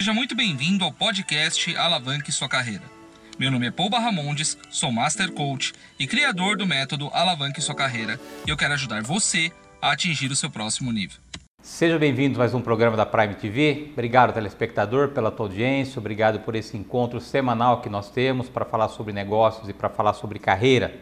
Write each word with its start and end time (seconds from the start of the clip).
Seja 0.00 0.14
muito 0.14 0.34
bem-vindo 0.34 0.82
ao 0.82 0.90
podcast 0.90 1.76
Alavanque 1.76 2.32
Sua 2.32 2.48
Carreira. 2.48 2.84
Meu 3.38 3.50
nome 3.50 3.66
é 3.66 3.70
Paul 3.70 3.90
Barramondes, 3.90 4.56
sou 4.70 4.90
Master 4.90 5.30
Coach 5.30 5.74
e 5.98 6.06
criador 6.06 6.56
do 6.56 6.66
método 6.66 7.10
Alavanque 7.12 7.60
Sua 7.60 7.74
Carreira 7.74 8.18
e 8.46 8.50
eu 8.50 8.56
quero 8.56 8.72
ajudar 8.72 9.02
você 9.02 9.52
a 9.78 9.92
atingir 9.92 10.30
o 10.30 10.34
seu 10.36 10.48
próximo 10.48 10.90
nível. 10.90 11.18
Seja 11.60 11.98
bem-vindo 11.98 12.36
a 12.36 12.38
mais 12.38 12.54
um 12.54 12.62
programa 12.62 12.96
da 12.96 13.04
Prime 13.04 13.34
TV. 13.34 13.90
Obrigado, 13.92 14.32
telespectador, 14.32 15.08
pela 15.08 15.30
tua 15.30 15.44
audiência. 15.44 15.98
Obrigado 15.98 16.40
por 16.40 16.54
esse 16.54 16.78
encontro 16.78 17.20
semanal 17.20 17.82
que 17.82 17.90
nós 17.90 18.10
temos 18.10 18.48
para 18.48 18.64
falar 18.64 18.88
sobre 18.88 19.12
negócios 19.12 19.68
e 19.68 19.74
para 19.74 19.90
falar 19.90 20.14
sobre 20.14 20.38
carreira. 20.38 20.94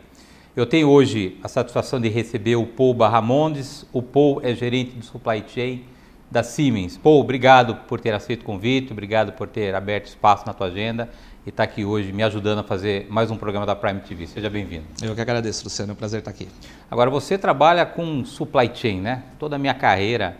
Eu 0.57 0.67
tenho 0.67 0.89
hoje 0.89 1.39
a 1.41 1.47
satisfação 1.47 2.01
de 2.01 2.09
receber 2.09 2.57
o 2.57 2.67
Paul 2.67 2.95
Barramondes. 2.95 3.87
O 3.93 4.03
Paul 4.03 4.41
é 4.43 4.53
gerente 4.57 4.91
de 4.97 5.07
supply 5.07 5.45
chain 5.47 5.85
da 6.31 6.43
Siemens. 6.43 6.99
Paul, 6.99 7.21
obrigado 7.21 7.75
por 7.75 8.01
ter 8.01 8.13
aceito 8.13 8.43
o 8.43 8.45
convite, 8.45 8.93
obrigado 8.93 9.33
por 9.33 9.49
ter 9.49 9.75
aberto 9.75 10.07
espaço 10.07 10.45
na 10.47 10.53
tua 10.53 10.67
agenda 10.67 11.09
e 11.47 11.49
estar 11.49 11.67
tá 11.67 11.73
aqui 11.73 11.85
hoje 11.85 12.13
me 12.13 12.23
ajudando 12.23 12.59
a 12.59 12.63
fazer 12.63 13.07
mais 13.09 13.31
um 13.31 13.37
programa 13.37 13.65
da 13.65 13.75
Prime 13.75 14.01
TV. 14.01 14.27
Seja 14.27 14.51
bem-vindo. 14.51 14.85
Eu 15.03 15.15
que 15.15 15.21
agradeço, 15.21 15.65
Luciano, 15.65 15.93
é 15.93 15.95
um 15.95 15.97
prazer 15.97 16.19
estar 16.19 16.31
aqui. 16.31 16.47
Agora, 16.91 17.09
você 17.09 17.39
trabalha 17.39 17.87
com 17.87 18.25
supply 18.27 18.71
chain, 18.75 19.01
né? 19.01 19.23
Toda 19.39 19.57
a 19.57 19.59
minha 19.59 19.73
carreira, 19.73 20.37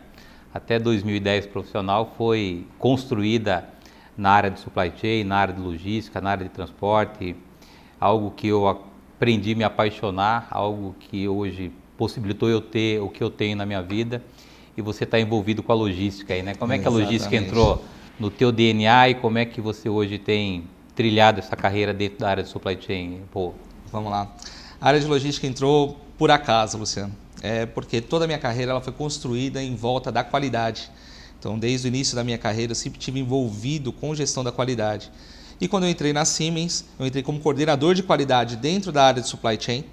até 0.53 0.79
2010 0.79 1.47
profissional, 1.47 2.13
foi 2.19 2.67
construída 2.79 3.67
na 4.17 4.31
área 4.31 4.51
de 4.51 4.61
supply 4.61 4.93
chain, 4.95 5.25
na 5.25 5.37
área 5.37 5.55
de 5.55 5.61
logística, 5.61 6.21
na 6.21 6.31
área 6.31 6.45
de 6.45 6.51
transporte, 6.51 7.35
algo 7.99 8.31
que 8.33 8.49
eu 8.49 8.69
aprendi 8.69 9.53
a 9.53 9.57
me 9.57 9.65
apaixonar, 9.65 10.49
algo 10.51 10.95
que 11.01 11.27
hoje 11.27 11.73
possibilitou 11.97 12.49
eu 12.51 12.61
ter 12.61 13.01
o 13.01 13.09
que 13.09 13.23
eu 13.23 13.31
tenho 13.31 13.57
na 13.57 13.65
minha 13.65 13.83
vida 13.83 14.23
e 14.79 14.83
você 14.83 15.03
está 15.03 15.19
envolvido 15.19 15.61
com 15.61 15.73
a 15.73 15.75
logística 15.75 16.33
aí, 16.33 16.41
né? 16.41 16.55
Como 16.55 16.73
é 16.73 16.79
que 16.79 16.87
a 16.87 16.91
logística 16.91 17.35
entrou 17.35 17.85
no 18.19 18.31
teu 18.31 18.53
DNA 18.53 19.09
e 19.09 19.15
como 19.17 19.37
é 19.37 19.45
que 19.45 19.61
você 19.61 19.89
hoje 19.89 20.19
tem 20.19 20.65
trilhado 20.95 21.41
essa 21.41 21.57
carreira 21.57 21.93
dentro 21.93 22.21
da 22.21 22.29
área 22.31 22.45
de 22.45 22.49
supply 22.49 22.79
chain? 22.81 23.23
Pô. 23.33 23.53
Vamos 23.91 24.09
lá. 24.13 24.33
A 24.81 24.87
área 24.87 25.01
de 25.01 25.07
logística 25.07 25.49
entrou 25.49 25.99
por 26.17 26.31
acaso, 26.31 26.79
Luciano. 26.79 27.13
É 27.43 27.67
porque 27.67 28.01
toda 28.01 28.25
a 28.25 28.29
minha 28.29 28.39
carreira 28.39 28.71
ela 28.71 28.81
foi 28.81 28.93
construída 28.93 29.61
em 29.61 29.75
volta 29.75 30.13
da 30.13 30.23
qualidade. 30.23 30.89
Então, 31.41 31.59
desde 31.59 31.87
o 31.87 31.89
início 31.89 32.15
da 32.15 32.23
minha 32.23 32.39
carreira, 32.39 32.71
eu 32.71 32.77
sempre 32.77 33.01
tive 33.01 33.19
envolvido 33.19 33.93
com 33.93 34.15
gestão 34.15 34.45
da 34.45 34.53
qualidade. 34.53 35.11
E 35.61 35.67
quando 35.67 35.85
eu 35.85 35.91
entrei 35.91 36.13
na 36.13 36.25
Siemens, 36.25 36.85
eu 37.01 37.07
entrei 37.07 37.25
como 37.25 37.41
coordenador 37.41 37.97
de 37.97 38.05
qualidade 38.05 38.55
dentro 38.55 38.93
da 38.93 39.03
área 39.03 39.21
de 39.21 39.29
supply 39.29 39.59
chain. 39.61 39.85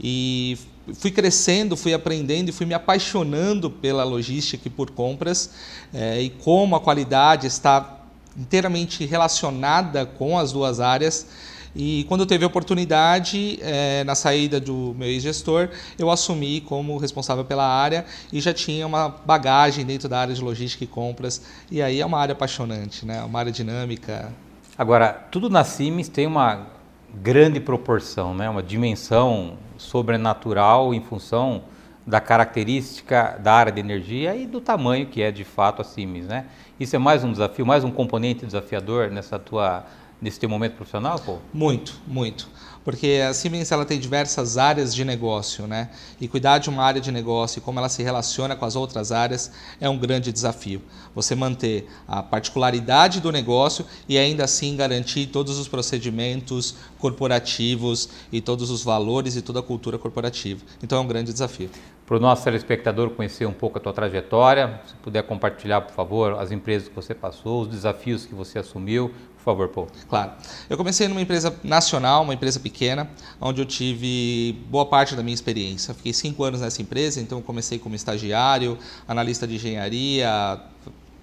E 0.00 0.56
fui 0.94 1.10
crescendo, 1.10 1.76
fui 1.76 1.94
aprendendo 1.94 2.48
e 2.48 2.52
fui 2.52 2.66
me 2.66 2.74
apaixonando 2.74 3.70
pela 3.70 4.04
logística 4.04 4.68
e 4.68 4.70
por 4.70 4.90
compras 4.90 5.50
é, 5.92 6.20
e 6.20 6.30
como 6.30 6.76
a 6.76 6.80
qualidade 6.80 7.46
está 7.46 7.98
inteiramente 8.36 9.04
relacionada 9.04 10.06
com 10.06 10.38
as 10.38 10.52
duas 10.52 10.80
áreas. 10.80 11.26
E 11.76 12.04
quando 12.08 12.24
teve 12.24 12.44
a 12.44 12.46
oportunidade, 12.46 13.58
é, 13.60 14.02
na 14.04 14.14
saída 14.14 14.58
do 14.58 14.94
meu 14.98 15.08
ex-gestor, 15.08 15.68
eu 15.98 16.10
assumi 16.10 16.60
como 16.60 16.96
responsável 16.96 17.44
pela 17.44 17.66
área 17.66 18.04
e 18.32 18.40
já 18.40 18.54
tinha 18.54 18.86
uma 18.86 19.08
bagagem 19.08 19.84
dentro 19.84 20.08
da 20.08 20.18
área 20.18 20.34
de 20.34 20.40
logística 20.40 20.82
e 20.82 20.86
compras. 20.86 21.42
E 21.70 21.82
aí 21.82 22.00
é 22.00 22.06
uma 22.06 22.18
área 22.18 22.32
apaixonante, 22.32 23.04
né? 23.04 23.22
uma 23.22 23.38
área 23.38 23.52
dinâmica. 23.52 24.32
Agora, 24.76 25.12
tudo 25.30 25.50
na 25.50 25.62
Siemens 25.62 26.08
tem 26.08 26.26
uma 26.26 26.66
grande 27.14 27.60
proporção, 27.60 28.34
né? 28.34 28.48
uma 28.48 28.62
dimensão 28.62 29.54
sobrenatural 29.76 30.92
em 30.92 31.00
função 31.00 31.62
da 32.06 32.20
característica 32.20 33.38
da 33.42 33.52
área 33.52 33.70
de 33.70 33.80
energia 33.80 34.34
e 34.34 34.46
do 34.46 34.60
tamanho 34.60 35.06
que 35.06 35.20
é 35.20 35.30
de 35.30 35.44
fato 35.44 35.82
a 35.82 35.84
Siemens, 35.84 36.26
né? 36.26 36.46
Isso 36.80 36.96
é 36.96 36.98
mais 36.98 37.22
um 37.22 37.30
desafio, 37.30 37.66
mais 37.66 37.84
um 37.84 37.90
componente 37.90 38.46
desafiador 38.46 39.10
nessa 39.10 39.38
tua 39.38 39.84
nesse 40.20 40.40
teu 40.40 40.48
momento 40.48 40.74
profissional, 40.74 41.18
pô? 41.18 41.38
Muito, 41.52 42.00
muito 42.06 42.48
porque 42.88 43.22
a 43.22 43.34
Siemens 43.34 43.70
ela 43.70 43.84
tem 43.84 44.00
diversas 44.00 44.56
áreas 44.56 44.94
de 44.94 45.04
negócio, 45.04 45.66
né? 45.66 45.90
E 46.18 46.26
cuidar 46.26 46.56
de 46.56 46.70
uma 46.70 46.82
área 46.82 47.02
de 47.02 47.12
negócio 47.12 47.58
e 47.58 47.60
como 47.60 47.78
ela 47.78 47.90
se 47.90 48.02
relaciona 48.02 48.56
com 48.56 48.64
as 48.64 48.76
outras 48.76 49.12
áreas 49.12 49.52
é 49.78 49.86
um 49.90 49.98
grande 49.98 50.32
desafio. 50.32 50.80
Você 51.14 51.34
manter 51.34 51.86
a 52.08 52.22
particularidade 52.22 53.20
do 53.20 53.30
negócio 53.30 53.84
e 54.08 54.16
ainda 54.16 54.44
assim 54.44 54.74
garantir 54.74 55.26
todos 55.26 55.58
os 55.58 55.68
procedimentos 55.68 56.76
corporativos 56.98 58.08
e 58.32 58.40
todos 58.40 58.70
os 58.70 58.82
valores 58.82 59.36
e 59.36 59.42
toda 59.42 59.60
a 59.60 59.62
cultura 59.62 59.98
corporativa. 59.98 60.64
Então 60.82 60.96
é 60.96 61.02
um 61.02 61.06
grande 61.06 61.30
desafio. 61.30 61.68
Para 62.06 62.16
o 62.16 62.20
nosso 62.20 62.42
telespectador 62.42 63.10
conhecer 63.10 63.44
um 63.44 63.52
pouco 63.52 63.76
a 63.76 63.82
tua 63.82 63.92
trajetória, 63.92 64.80
se 64.86 64.94
puder 64.94 65.24
compartilhar, 65.24 65.82
por 65.82 65.92
favor, 65.92 66.40
as 66.40 66.50
empresas 66.50 66.88
que 66.88 66.94
você 66.94 67.14
passou, 67.14 67.60
os 67.60 67.68
desafios 67.68 68.24
que 68.24 68.34
você 68.34 68.58
assumiu, 68.58 69.12
favor, 69.52 69.68
Paul. 69.68 69.88
Claro. 70.08 70.32
Eu 70.68 70.76
comecei 70.76 71.08
numa 71.08 71.20
empresa 71.20 71.54
nacional, 71.62 72.22
uma 72.22 72.34
empresa 72.34 72.60
pequena, 72.60 73.08
onde 73.40 73.60
eu 73.60 73.66
tive 73.66 74.56
boa 74.68 74.86
parte 74.86 75.14
da 75.14 75.22
minha 75.22 75.34
experiência. 75.34 75.94
Fiquei 75.94 76.12
cinco 76.12 76.44
anos 76.44 76.60
nessa 76.60 76.82
empresa, 76.82 77.20
então 77.20 77.40
comecei 77.40 77.78
como 77.78 77.94
estagiário, 77.94 78.78
analista 79.06 79.46
de 79.46 79.54
engenharia, 79.56 80.60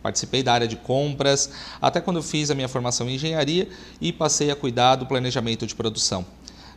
participei 0.02 0.44
da 0.44 0.54
área 0.54 0.68
de 0.68 0.76
compras, 0.76 1.50
até 1.82 2.00
quando 2.00 2.18
eu 2.18 2.24
fiz 2.24 2.52
a 2.52 2.56
minha 2.56 2.68
formação 2.68 3.10
em 3.10 3.16
engenharia 3.16 3.68
e 4.00 4.12
passei 4.12 4.52
a 4.52 4.56
cuidar 4.56 4.96
do 4.96 5.06
planejamento 5.06 5.66
de 5.66 5.76
produção. 5.76 6.26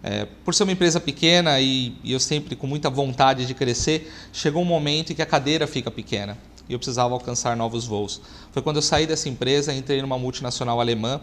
É, 0.03 0.27
por 0.45 0.55
ser 0.55 0.63
uma 0.63 0.73
empresa 0.73 1.01
pequena 1.01 1.61
e, 1.61 1.95
e, 2.05 2.13
eu 2.13 2.21
sempre 2.21 2.55
com 2.55 2.67
muita 2.67 2.89
vontade 2.89 3.47
de 3.47 3.53
crescer, 3.53 4.13
chegou 4.33 4.63
um 4.63 4.65
momento 4.65 5.13
em 5.13 5.17
que 5.17 5.23
a 5.23 5.27
cadeira 5.27 5.67
fica 5.67 5.91
pequena 5.91 6.39
e 6.69 6.73
eu 6.73 6.79
precisava 6.79 7.15
alcançar 7.15 7.57
novos 7.57 7.87
voos. 7.87 8.21
Foi 8.53 8.63
quando 8.63 8.77
eu 8.77 8.83
saí 8.83 9.07
dessa 9.07 9.29
empresa, 9.29 9.73
entrei 9.73 10.03
numa 10.03 10.19
multinacional 10.19 10.81
alemã 10.81 11.21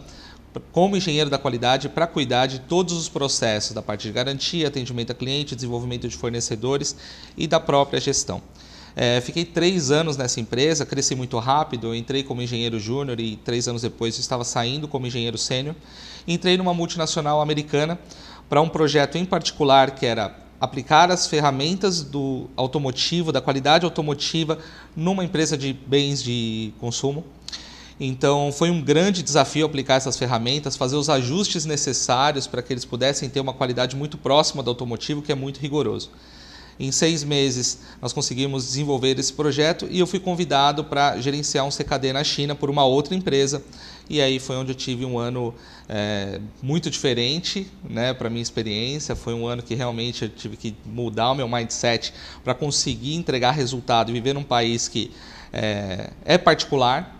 como 0.72 0.96
engenheiro 0.96 1.28
da 1.28 1.38
qualidade 1.38 1.88
para 1.88 2.06
cuidar 2.06 2.46
de 2.46 2.60
todos 2.60 2.94
os 2.94 3.08
processos 3.08 3.72
da 3.72 3.82
parte 3.82 4.02
de 4.06 4.12
garantia, 4.12 4.68
atendimento 4.68 5.12
a 5.12 5.14
cliente, 5.14 5.54
desenvolvimento 5.54 6.08
de 6.08 6.16
fornecedores 6.16 6.96
e 7.36 7.46
da 7.46 7.60
própria 7.60 8.00
gestão. 8.00 8.42
É, 8.98 9.20
fiquei 9.20 9.44
três 9.44 9.90
anos 9.90 10.16
nessa 10.16 10.40
empresa, 10.40 10.86
cresci 10.86 11.14
muito 11.14 11.38
rápido. 11.38 11.94
Entrei 11.94 12.22
como 12.22 12.40
engenheiro 12.40 12.80
júnior 12.80 13.20
e 13.20 13.36
três 13.36 13.68
anos 13.68 13.82
depois 13.82 14.18
estava 14.18 14.42
saindo 14.42 14.88
como 14.88 15.06
engenheiro 15.06 15.36
sênior. 15.36 15.74
Entrei 16.26 16.56
numa 16.56 16.72
multinacional 16.72 17.42
americana 17.42 17.98
para 18.48 18.62
um 18.62 18.68
projeto 18.70 19.18
em 19.18 19.24
particular 19.26 19.90
que 19.90 20.06
era 20.06 20.45
aplicar 20.60 21.10
as 21.10 21.26
ferramentas 21.26 22.02
do 22.02 22.48
automotivo, 22.56 23.32
da 23.32 23.40
qualidade 23.40 23.84
automotiva, 23.84 24.58
numa 24.94 25.24
empresa 25.24 25.56
de 25.56 25.72
bens 25.72 26.22
de 26.22 26.72
consumo. 26.80 27.24
Então, 27.98 28.52
foi 28.52 28.70
um 28.70 28.82
grande 28.82 29.22
desafio 29.22 29.64
aplicar 29.64 29.94
essas 29.94 30.18
ferramentas, 30.18 30.76
fazer 30.76 30.96
os 30.96 31.08
ajustes 31.08 31.64
necessários 31.64 32.46
para 32.46 32.60
que 32.60 32.72
eles 32.72 32.84
pudessem 32.84 33.28
ter 33.28 33.40
uma 33.40 33.54
qualidade 33.54 33.96
muito 33.96 34.18
próxima 34.18 34.62
do 34.62 34.70
automotivo, 34.70 35.22
que 35.22 35.32
é 35.32 35.34
muito 35.34 35.58
rigoroso. 35.58 36.10
Em 36.78 36.92
seis 36.92 37.24
meses, 37.24 37.78
nós 38.02 38.12
conseguimos 38.12 38.64
desenvolver 38.64 39.18
esse 39.18 39.32
projeto 39.32 39.88
e 39.90 39.98
eu 39.98 40.06
fui 40.06 40.20
convidado 40.20 40.84
para 40.84 41.18
gerenciar 41.18 41.64
um 41.64 41.70
CKD 41.70 42.12
na 42.12 42.22
China 42.22 42.54
por 42.54 42.68
uma 42.68 42.84
outra 42.84 43.14
empresa. 43.14 43.62
E 44.08 44.20
aí 44.20 44.38
foi 44.38 44.56
onde 44.56 44.72
eu 44.72 44.74
tive 44.74 45.04
um 45.04 45.18
ano 45.18 45.54
é, 45.88 46.38
muito 46.62 46.90
diferente 46.90 47.66
né, 47.88 48.12
para 48.12 48.28
a 48.28 48.30
minha 48.30 48.42
experiência. 48.42 49.16
Foi 49.16 49.32
um 49.32 49.46
ano 49.46 49.62
que 49.62 49.74
realmente 49.74 50.24
eu 50.24 50.28
tive 50.28 50.56
que 50.56 50.76
mudar 50.84 51.30
o 51.30 51.34
meu 51.34 51.48
mindset 51.48 52.12
para 52.44 52.54
conseguir 52.54 53.14
entregar 53.14 53.52
resultado 53.52 54.10
e 54.10 54.12
viver 54.12 54.34
num 54.34 54.44
país 54.44 54.86
que 54.86 55.10
é, 55.52 56.10
é 56.24 56.36
particular, 56.36 57.15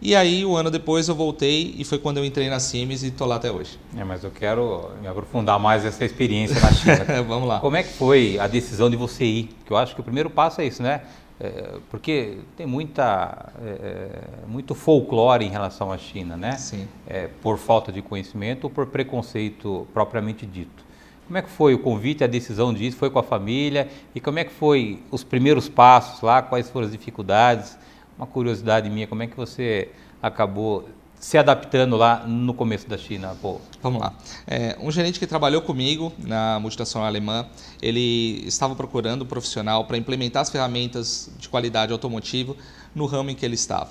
e 0.00 0.14
aí, 0.14 0.44
um 0.44 0.54
ano 0.54 0.70
depois, 0.70 1.08
eu 1.08 1.14
voltei 1.14 1.74
e 1.78 1.84
foi 1.84 1.98
quando 1.98 2.18
eu 2.18 2.24
entrei 2.24 2.50
na 2.50 2.60
Siemens 2.60 3.02
e 3.02 3.08
estou 3.08 3.26
lá 3.26 3.36
até 3.36 3.50
hoje. 3.50 3.78
É, 3.96 4.04
mas 4.04 4.22
eu 4.22 4.30
quero 4.30 4.90
me 5.00 5.08
aprofundar 5.08 5.58
mais 5.58 5.84
nessa 5.84 6.04
experiência 6.04 6.60
na 6.60 6.72
China. 6.72 7.22
Vamos 7.26 7.48
lá. 7.48 7.60
Como 7.60 7.76
é 7.76 7.82
que 7.82 7.92
foi 7.94 8.38
a 8.38 8.46
decisão 8.46 8.90
de 8.90 8.96
você 8.96 9.24
ir? 9.24 9.44
Porque 9.58 9.72
eu 9.72 9.76
acho 9.76 9.94
que 9.94 10.00
o 10.00 10.04
primeiro 10.04 10.28
passo 10.28 10.60
é 10.60 10.66
isso, 10.66 10.82
né? 10.82 11.02
É, 11.38 11.78
porque 11.90 12.38
tem 12.56 12.66
muita, 12.66 13.52
é, 13.62 13.68
é, 13.68 14.46
muito 14.46 14.74
folclore 14.74 15.44
em 15.44 15.50
relação 15.50 15.92
à 15.92 15.98
China, 15.98 16.36
né? 16.36 16.52
Sim. 16.52 16.86
É, 17.06 17.28
por 17.42 17.58
falta 17.58 17.90
de 17.90 18.00
conhecimento 18.02 18.64
ou 18.64 18.70
por 18.70 18.86
preconceito 18.86 19.86
propriamente 19.92 20.46
dito. 20.46 20.84
Como 21.26 21.36
é 21.36 21.42
que 21.42 21.50
foi 21.50 21.74
o 21.74 21.78
convite, 21.78 22.22
a 22.22 22.26
decisão 22.26 22.72
disso? 22.72 22.96
Foi 22.96 23.10
com 23.10 23.18
a 23.18 23.22
família? 23.22 23.88
E 24.14 24.20
como 24.20 24.38
é 24.38 24.44
que 24.44 24.52
foi 24.52 25.02
os 25.10 25.24
primeiros 25.24 25.68
passos 25.68 26.22
lá? 26.22 26.40
Quais 26.40 26.70
foram 26.70 26.86
as 26.86 26.92
dificuldades? 26.92 27.76
Uma 28.16 28.26
curiosidade 28.26 28.88
minha, 28.88 29.06
como 29.06 29.22
é 29.22 29.26
que 29.26 29.36
você 29.36 29.90
acabou 30.22 30.88
se 31.18 31.38
adaptando 31.38 31.96
lá 31.96 32.26
no 32.26 32.54
começo 32.54 32.88
da 32.88 32.96
China? 32.98 33.36
Pô? 33.40 33.60
Vamos 33.82 34.00
lá. 34.00 34.14
É, 34.46 34.76
um 34.80 34.90
gerente 34.90 35.18
que 35.18 35.26
trabalhou 35.26 35.62
comigo 35.62 36.12
na 36.18 36.58
multinacional 36.60 37.08
alemã, 37.08 37.46
ele 37.80 38.42
estava 38.46 38.74
procurando 38.74 39.22
um 39.22 39.26
profissional 39.26 39.84
para 39.84 39.96
implementar 39.96 40.42
as 40.42 40.50
ferramentas 40.50 41.30
de 41.38 41.48
qualidade 41.48 41.92
automotiva 41.92 42.54
no 42.94 43.06
ramo 43.06 43.30
em 43.30 43.34
que 43.34 43.44
ele 43.44 43.54
estava. 43.54 43.90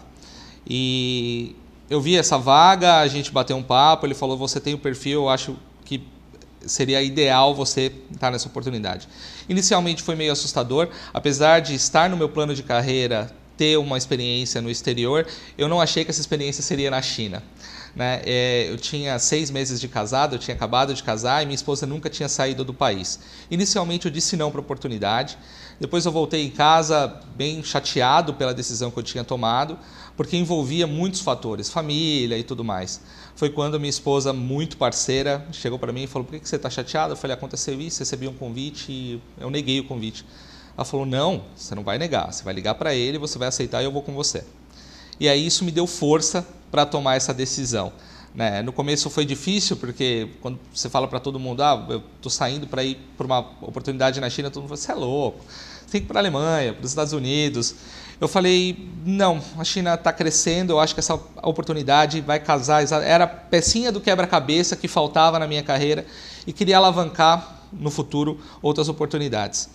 E 0.68 1.56
eu 1.89 2.01
vi 2.01 2.16
essa 2.16 2.38
vaga, 2.38 3.00
a 3.00 3.07
gente 3.07 3.31
bateu 3.31 3.56
um 3.56 3.63
papo, 3.63 4.06
ele 4.06 4.16
falou: 4.16 4.38
você 4.38 4.60
tem 4.60 4.74
o 4.74 4.78
um 4.78 4.80
perfil, 4.80 5.21
eu 5.21 5.30
acho 5.30 5.56
que 5.83 6.04
seria 6.66 7.01
ideal 7.01 7.54
você 7.54 7.92
estar 8.12 8.31
nessa 8.31 8.48
oportunidade. 8.48 9.07
Inicialmente 9.48 10.01
foi 10.01 10.16
meio 10.16 10.31
assustador, 10.31 10.89
apesar 11.13 11.60
de 11.60 11.75
estar 11.75 12.10
no 12.10 12.18
meu 12.18 12.30
plano 12.30 12.56
de 12.56 12.63
carreira 12.63 13.31
ter 13.57 13.78
uma 13.78 13.98
experiência 13.98 14.62
no 14.62 14.69
exterior, 14.69 15.25
eu 15.57 15.68
não 15.68 15.80
achei 15.81 16.04
que 16.04 16.12
essa 16.12 16.22
experiência 16.22 16.62
seria 16.62 16.92
na 16.92 17.02
China. 17.02 17.42
Né? 17.96 18.22
É, 18.25 18.68
eu 18.69 18.78
tinha 18.78 19.18
seis 19.18 19.50
meses 19.50 19.80
de 19.80 19.88
casado, 19.88 20.36
eu 20.36 20.40
tinha 20.40 20.54
acabado 20.54 20.94
de 20.94 21.02
casar 21.02 21.42
e 21.42 21.46
minha 21.46 21.56
esposa 21.56 21.86
nunca 21.86 22.10
tinha 22.10 22.28
saído 22.28 22.66
do 22.66 22.74
país. 22.74 23.19
Inicialmente 23.50 24.06
eu 24.06 24.12
disse 24.12 24.36
não 24.36 24.52
para 24.52 24.60
a 24.60 24.63
oportunidade, 24.63 25.38
depois 25.80 26.06
eu 26.06 26.12
voltei 26.12 26.46
em 26.46 26.50
casa 26.50 27.22
bem 27.36 27.63
chateado 27.63 28.34
pela 28.34 28.54
decisão 28.54 28.92
que 28.92 29.00
eu 29.00 29.04
tinha 29.04 29.24
tomado, 29.24 29.78
porque 30.18 30.38
envolvia 30.38 30.88
muitos 30.88 31.22
fatores, 31.22 31.69
família 31.69 32.38
e 32.38 32.44
tudo 32.44 32.63
mais. 32.63 33.02
Foi 33.36 33.50
quando 33.50 33.78
minha 33.80 33.90
esposa, 33.90 34.31
muito 34.31 34.78
parceira, 34.78 35.46
chegou 35.52 35.78
para 35.78 35.92
mim 35.92 36.04
e 36.04 36.07
falou: 36.07 36.25
Por 36.25 36.40
que 36.40 36.48
você 36.48 36.56
está 36.56 36.69
chateado? 36.69 37.13
Eu 37.13 37.18
falei: 37.18 37.34
Aconteceu 37.34 37.80
isso, 37.81 38.00
recebi 38.00 38.28
um 38.28 38.34
convite 38.34 38.92
e 38.92 39.22
eu 39.38 39.50
neguei 39.50 39.80
o 39.81 39.84
convite. 39.84 40.25
Ela 40.77 40.86
falou: 40.86 41.06
Não, 41.06 41.44
você 41.56 41.74
não 41.75 41.83
vai 41.83 41.98
negar, 41.98 42.31
você 42.31 42.44
vai 42.44 42.54
ligar 42.54 42.75
para 42.75 42.94
ele, 42.94 43.18
você 43.18 43.38
vai 43.38 43.48
aceitar 43.48 43.81
e 43.81 43.86
eu 43.86 43.92
vou 43.92 44.01
com 44.01 44.13
você. 44.13 44.44
E 45.19 45.30
aí 45.30 45.45
isso 45.45 45.63
me 45.63 45.72
deu 45.72 45.88
força 45.88 46.45
para 46.69 46.86
tomar 46.86 47.16
essa 47.16 47.33
decisão. 47.33 47.94
Né? 48.33 48.62
No 48.62 48.74
começo 48.74 49.10
foi 49.10 49.24
difícil, 49.24 49.77
porque 49.77 50.27
quando 50.42 50.60
você 50.74 50.89
fala 50.89 51.07
para 51.07 51.22
todo 51.22 51.39
mundo, 51.39 51.63
ah, 51.63 51.86
eu 51.89 52.04
estou 52.18 52.30
saindo 52.30 52.68
para 52.68 52.83
ir 52.83 52.98
para 53.16 53.25
uma 53.25 53.39
oportunidade 53.62 54.19
na 54.19 54.30
China, 54.30 54.51
todo 54.51 54.63
mundo 54.63 54.69
fala, 54.69 54.81
você 54.81 54.92
é 54.92 54.95
louco, 54.95 55.39
tem 55.89 56.01
que 56.01 56.06
ir 56.06 56.07
para 56.07 56.19
a 56.19 56.22
Alemanha, 56.22 56.74
para 56.74 56.83
os 56.83 56.92
Estados 56.92 57.13
Unidos. 57.13 57.75
Eu 58.19 58.28
falei, 58.28 58.89
não, 59.06 59.42
a 59.57 59.63
China 59.63 59.94
está 59.94 60.12
crescendo, 60.12 60.74
eu 60.74 60.80
acho 60.80 60.94
que 60.94 61.00
essa 61.00 61.13
oportunidade 61.44 62.19
vai 62.19 62.39
casar, 62.39 62.83
era 63.04 63.24
a 63.24 63.28
pecinha 63.28 63.89
do 63.89 64.01
quebra-cabeça 64.01 64.75
que 64.75 64.88
faltava 64.89 65.39
na 65.39 65.48
minha 65.48 65.63
carreira 65.63 66.06
e 66.45 66.51
queria 66.51 66.75
alavancar 66.75 67.62
no 67.71 67.89
futuro 67.89 68.39
outras 68.62 68.89
oportunidades. 68.89 69.69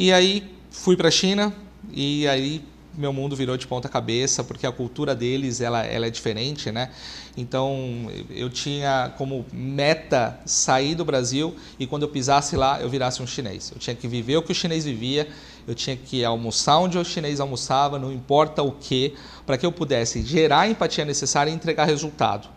E 0.00 0.12
aí 0.12 0.48
fui 0.70 0.96
para 0.96 1.08
a 1.08 1.10
China 1.10 1.52
e 1.92 2.28
aí 2.28 2.64
meu 2.94 3.12
mundo 3.12 3.34
virou 3.34 3.56
de 3.56 3.66
ponta 3.66 3.88
cabeça, 3.88 4.44
porque 4.44 4.64
a 4.64 4.70
cultura 4.70 5.12
deles 5.12 5.60
ela, 5.60 5.84
ela 5.84 6.06
é 6.06 6.10
diferente, 6.10 6.70
né? 6.70 6.92
Então, 7.36 8.08
eu 8.30 8.48
tinha 8.48 9.12
como 9.18 9.44
meta 9.52 10.38
sair 10.46 10.94
do 10.94 11.04
Brasil 11.04 11.52
e 11.80 11.86
quando 11.86 12.04
eu 12.04 12.08
pisasse 12.08 12.54
lá, 12.54 12.80
eu 12.80 12.88
virasse 12.88 13.20
um 13.20 13.26
chinês. 13.26 13.72
Eu 13.72 13.80
tinha 13.80 13.96
que 13.96 14.06
viver 14.06 14.36
o 14.36 14.42
que 14.42 14.52
o 14.52 14.54
chinês 14.54 14.84
vivia, 14.84 15.28
eu 15.66 15.74
tinha 15.74 15.96
que 15.96 16.24
almoçar 16.24 16.78
onde 16.78 16.96
o 16.96 17.04
chinês 17.04 17.40
almoçava, 17.40 17.98
não 17.98 18.12
importa 18.12 18.62
o 18.62 18.70
que, 18.70 19.16
para 19.44 19.58
que 19.58 19.66
eu 19.66 19.72
pudesse 19.72 20.22
gerar 20.22 20.60
a 20.60 20.68
empatia 20.68 21.04
necessária 21.04 21.50
e 21.50 21.54
entregar 21.54 21.86
resultado. 21.86 22.48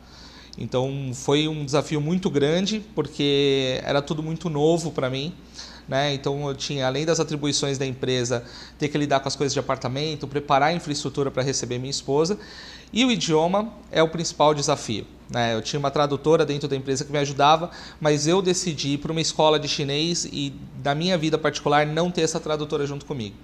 Então, 0.58 1.12
foi 1.14 1.48
um 1.48 1.64
desafio 1.64 2.02
muito 2.02 2.30
grande, 2.30 2.84
porque 2.94 3.80
era 3.84 4.02
tudo 4.02 4.22
muito 4.22 4.50
novo 4.50 4.92
para 4.92 5.10
mim. 5.10 5.34
Né? 5.88 6.14
Então 6.14 6.48
eu 6.48 6.56
tinha, 6.56 6.88
além 6.88 7.06
das 7.06 7.20
atribuições 7.20 7.78
da 7.78 7.86
empresa, 7.86 8.46
ter 8.78 8.88
que 8.88 8.98
lidar 8.98 9.20
com 9.20 9.28
as 9.28 9.36
coisas 9.36 9.54
de 9.54 9.60
apartamento, 9.60 10.28
preparar 10.28 10.70
a 10.70 10.74
infraestrutura 10.74 11.30
para 11.30 11.44
receber 11.44 11.80
minha 11.80 11.92
esposa. 11.92 12.38
E 12.94 13.04
o 13.04 13.12
idioma 13.12 13.74
é 13.92 14.02
o 14.02 14.08
principal 14.08 14.54
desafio. 14.54 15.06
Né? 15.30 15.54
Eu 15.56 15.62
tinha 15.62 15.80
uma 15.80 15.90
tradutora 15.90 16.46
dentro 16.46 16.68
da 16.68 16.76
empresa 16.76 17.06
que 17.06 17.12
me 17.12 17.18
ajudava, 17.18 17.72
mas 18.00 18.28
eu 18.28 18.42
decidi 18.42 18.94
ir 18.94 18.98
para 18.98 19.12
uma 19.12 19.22
escola 19.22 19.58
de 19.58 19.68
chinês 19.68 20.26
e, 20.26 20.54
da 20.78 20.94
minha 20.94 21.18
vida 21.18 21.38
particular, 21.38 21.86
não 21.86 22.12
ter 22.12 22.22
essa 22.22 22.40
tradutora 22.40 22.86
junto 22.86 23.06
comigo. 23.06 23.36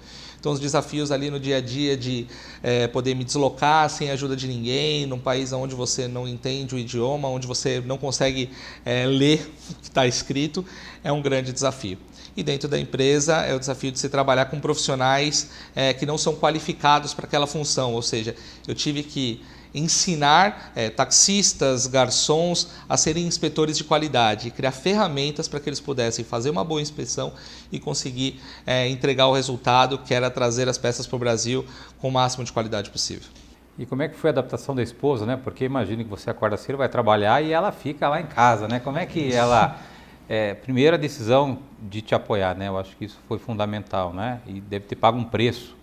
Então, 0.48 0.54
os 0.54 0.62
desafios 0.62 1.12
ali 1.12 1.30
no 1.30 1.42
dia 1.42 1.58
a 1.58 1.62
dia 1.62 1.98
de 1.98 2.26
é, 2.64 2.88
poder 2.88 3.14
me 3.14 3.26
deslocar 3.26 3.90
sem 3.90 4.12
ajuda 4.12 4.34
de 4.34 4.48
ninguém, 4.48 5.06
num 5.06 5.20
país 5.20 5.52
onde 5.52 5.76
você 5.76 6.08
não 6.08 6.26
entende 6.26 6.74
o 6.74 6.80
idioma, 6.80 7.28
onde 7.28 7.46
você 7.46 7.84
não 7.86 7.98
consegue 7.98 8.50
é, 8.86 9.06
ler 9.06 9.52
o 9.70 9.76
que 9.76 9.90
está 9.90 10.08
escrito, 10.08 10.66
é 11.04 11.12
um 11.12 11.22
grande 11.22 11.52
desafio. 11.52 11.98
E 12.34 12.44
dentro 12.44 12.70
da 12.70 12.80
empresa 12.80 13.42
é 13.42 13.54
o 13.54 13.60
desafio 13.60 13.92
de 13.92 14.00
se 14.00 14.08
trabalhar 14.08 14.46
com 14.46 14.58
profissionais 14.58 15.50
é, 15.76 15.94
que 15.94 16.06
não 16.06 16.18
são 16.18 16.34
qualificados 16.34 17.14
para 17.14 17.26
aquela 17.26 17.46
função, 17.46 17.94
ou 17.94 18.02
seja, 18.02 18.34
eu 18.66 18.74
tive 18.74 19.04
que 19.04 19.42
ensinar 19.74 20.72
é, 20.76 20.90
taxistas, 20.90 21.88
garçons 21.88 22.70
a 22.88 22.98
serem 22.98 23.26
inspetores 23.26 23.78
de 23.78 23.84
qualidade, 23.84 24.52
criar 24.52 24.72
ferramentas 24.72 25.48
para 25.48 25.60
que 25.60 25.70
eles 25.70 25.80
pudessem 25.80 26.24
fazer 26.24 26.50
uma 26.50 26.64
boa 26.64 26.82
inspeção 26.82 27.34
e 27.72 27.80
conseguir 27.80 28.42
é, 28.66 28.88
entregar 28.88 29.28
o 29.28 29.34
resultado 29.34 29.98
que 30.00 30.14
era 30.14 30.30
trazer 30.30 30.68
as 30.68 30.78
peças 30.78 31.06
para 31.06 31.16
o 31.16 31.20
Brasil 31.20 31.66
com 32.00 32.10
o 32.10 32.12
máximo 32.12 32.44
de 32.44 32.52
qualidade 32.52 32.90
possível. 32.90 33.30
E 33.78 33.86
como 33.86 34.02
é 34.02 34.08
que 34.08 34.18
foi 34.18 34.30
a 34.30 34.34
adaptação 34.34 34.74
da 34.74 34.82
esposa, 34.82 35.26
né? 35.26 35.40
Porque 35.42 35.64
imagino 35.64 36.04
que 36.04 36.10
você 36.10 36.30
acorda 36.32 36.58
cedo, 36.58 36.78
vai 36.78 36.90
trabalhar 36.90 37.44
e 37.44 37.52
ela 37.52 37.72
fica 37.72 38.10
lá 38.10 38.20
em 38.20 38.26
casa, 38.26 38.68
né? 38.68 38.80
Como 38.80 38.98
é 38.98 39.06
que 39.06 39.32
ela 39.34 39.80
é, 40.28 40.56
primeiro 40.56 40.96
a 40.96 41.00
decisão 41.00 41.60
de 41.80 42.02
te 42.02 42.16
apoiar, 42.16 42.56
né? 42.56 42.68
Eu 42.68 42.78
acho 42.78 42.96
que 42.98 43.06
isso 43.06 43.20
foi 43.28 43.38
fundamental, 43.38 44.14
né? 44.14 44.42
E 44.48 44.60
deve 44.60 44.86
ter 44.86 44.96
pago 44.96 45.18
um 45.18 45.24
preço 45.24 45.78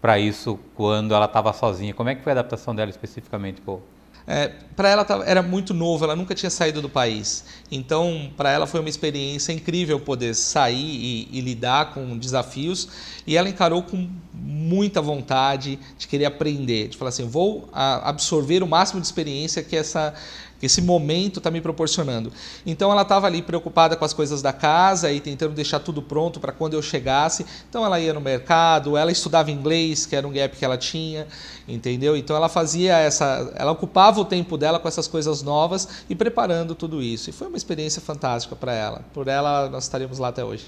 para 0.00 0.18
isso 0.18 0.58
quando 0.74 1.14
ela 1.14 1.26
estava 1.26 1.52
sozinha. 1.52 1.94
Como 1.94 2.08
é 2.08 2.14
que 2.14 2.22
foi 2.22 2.32
a 2.32 2.34
adaptação 2.34 2.74
dela 2.74 2.90
especificamente, 2.90 3.60
Paul? 3.60 3.82
É, 4.30 4.48
para 4.76 4.90
ela 4.90 5.06
era 5.24 5.40
muito 5.40 5.72
novo, 5.72 6.04
ela 6.04 6.14
nunca 6.14 6.34
tinha 6.34 6.50
saído 6.50 6.82
do 6.82 6.88
país. 6.88 7.46
Então, 7.70 8.30
para 8.36 8.50
ela 8.52 8.66
foi 8.66 8.78
uma 8.78 8.88
experiência 8.90 9.52
incrível 9.52 9.98
poder 9.98 10.34
sair 10.34 10.76
e, 10.76 11.28
e, 11.32 11.40
lidar 11.40 11.94
com 11.94 12.18
desafios. 12.18 12.88
E 13.26 13.38
ela 13.38 13.48
encarou 13.48 13.82
com 13.82 14.06
muita 14.50 15.02
vontade 15.02 15.78
de 15.98 16.08
querer 16.08 16.24
aprender, 16.24 16.88
de 16.88 16.96
falar 16.96 17.10
assim: 17.10 17.28
vou 17.28 17.68
absorver 17.70 18.62
o 18.62 18.66
máximo 18.66 18.98
de 18.98 19.06
experiência 19.06 19.62
que 19.62 19.76
essa 19.76 20.14
que 20.58 20.66
esse 20.66 20.82
momento 20.82 21.38
está 21.38 21.52
me 21.52 21.60
proporcionando. 21.60 22.32
Então 22.66 22.90
ela 22.90 23.02
estava 23.02 23.28
ali 23.28 23.42
preocupada 23.42 23.94
com 23.94 24.04
as 24.04 24.12
coisas 24.12 24.42
da 24.42 24.52
casa 24.52 25.12
e 25.12 25.20
tentando 25.20 25.54
deixar 25.54 25.78
tudo 25.78 26.02
pronto 26.02 26.40
para 26.40 26.50
quando 26.50 26.74
eu 26.74 26.82
chegasse. 26.82 27.46
Então 27.68 27.84
ela 27.84 28.00
ia 28.00 28.12
no 28.12 28.20
mercado, 28.20 28.96
ela 28.96 29.12
estudava 29.12 29.52
inglês, 29.52 30.04
que 30.04 30.16
era 30.16 30.26
um 30.26 30.32
gap 30.32 30.56
que 30.56 30.64
ela 30.64 30.76
tinha, 30.76 31.28
entendeu? 31.68 32.16
Então 32.16 32.34
ela 32.34 32.48
fazia 32.48 32.96
essa, 32.96 33.52
ela 33.54 33.70
ocupava 33.70 34.20
o 34.20 34.24
tempo 34.24 34.58
dela 34.58 34.80
com 34.80 34.88
essas 34.88 35.06
coisas 35.06 35.42
novas 35.42 35.88
e 36.10 36.14
preparando 36.16 36.74
tudo 36.74 37.00
isso. 37.00 37.30
E 37.30 37.32
foi 37.32 37.46
uma 37.46 37.56
experiência 37.56 38.02
fantástica 38.02 38.56
para 38.56 38.74
ela. 38.74 39.04
Por 39.14 39.28
ela 39.28 39.68
nós 39.68 39.84
estaríamos 39.84 40.18
lá 40.18 40.28
até 40.28 40.44
hoje. 40.44 40.66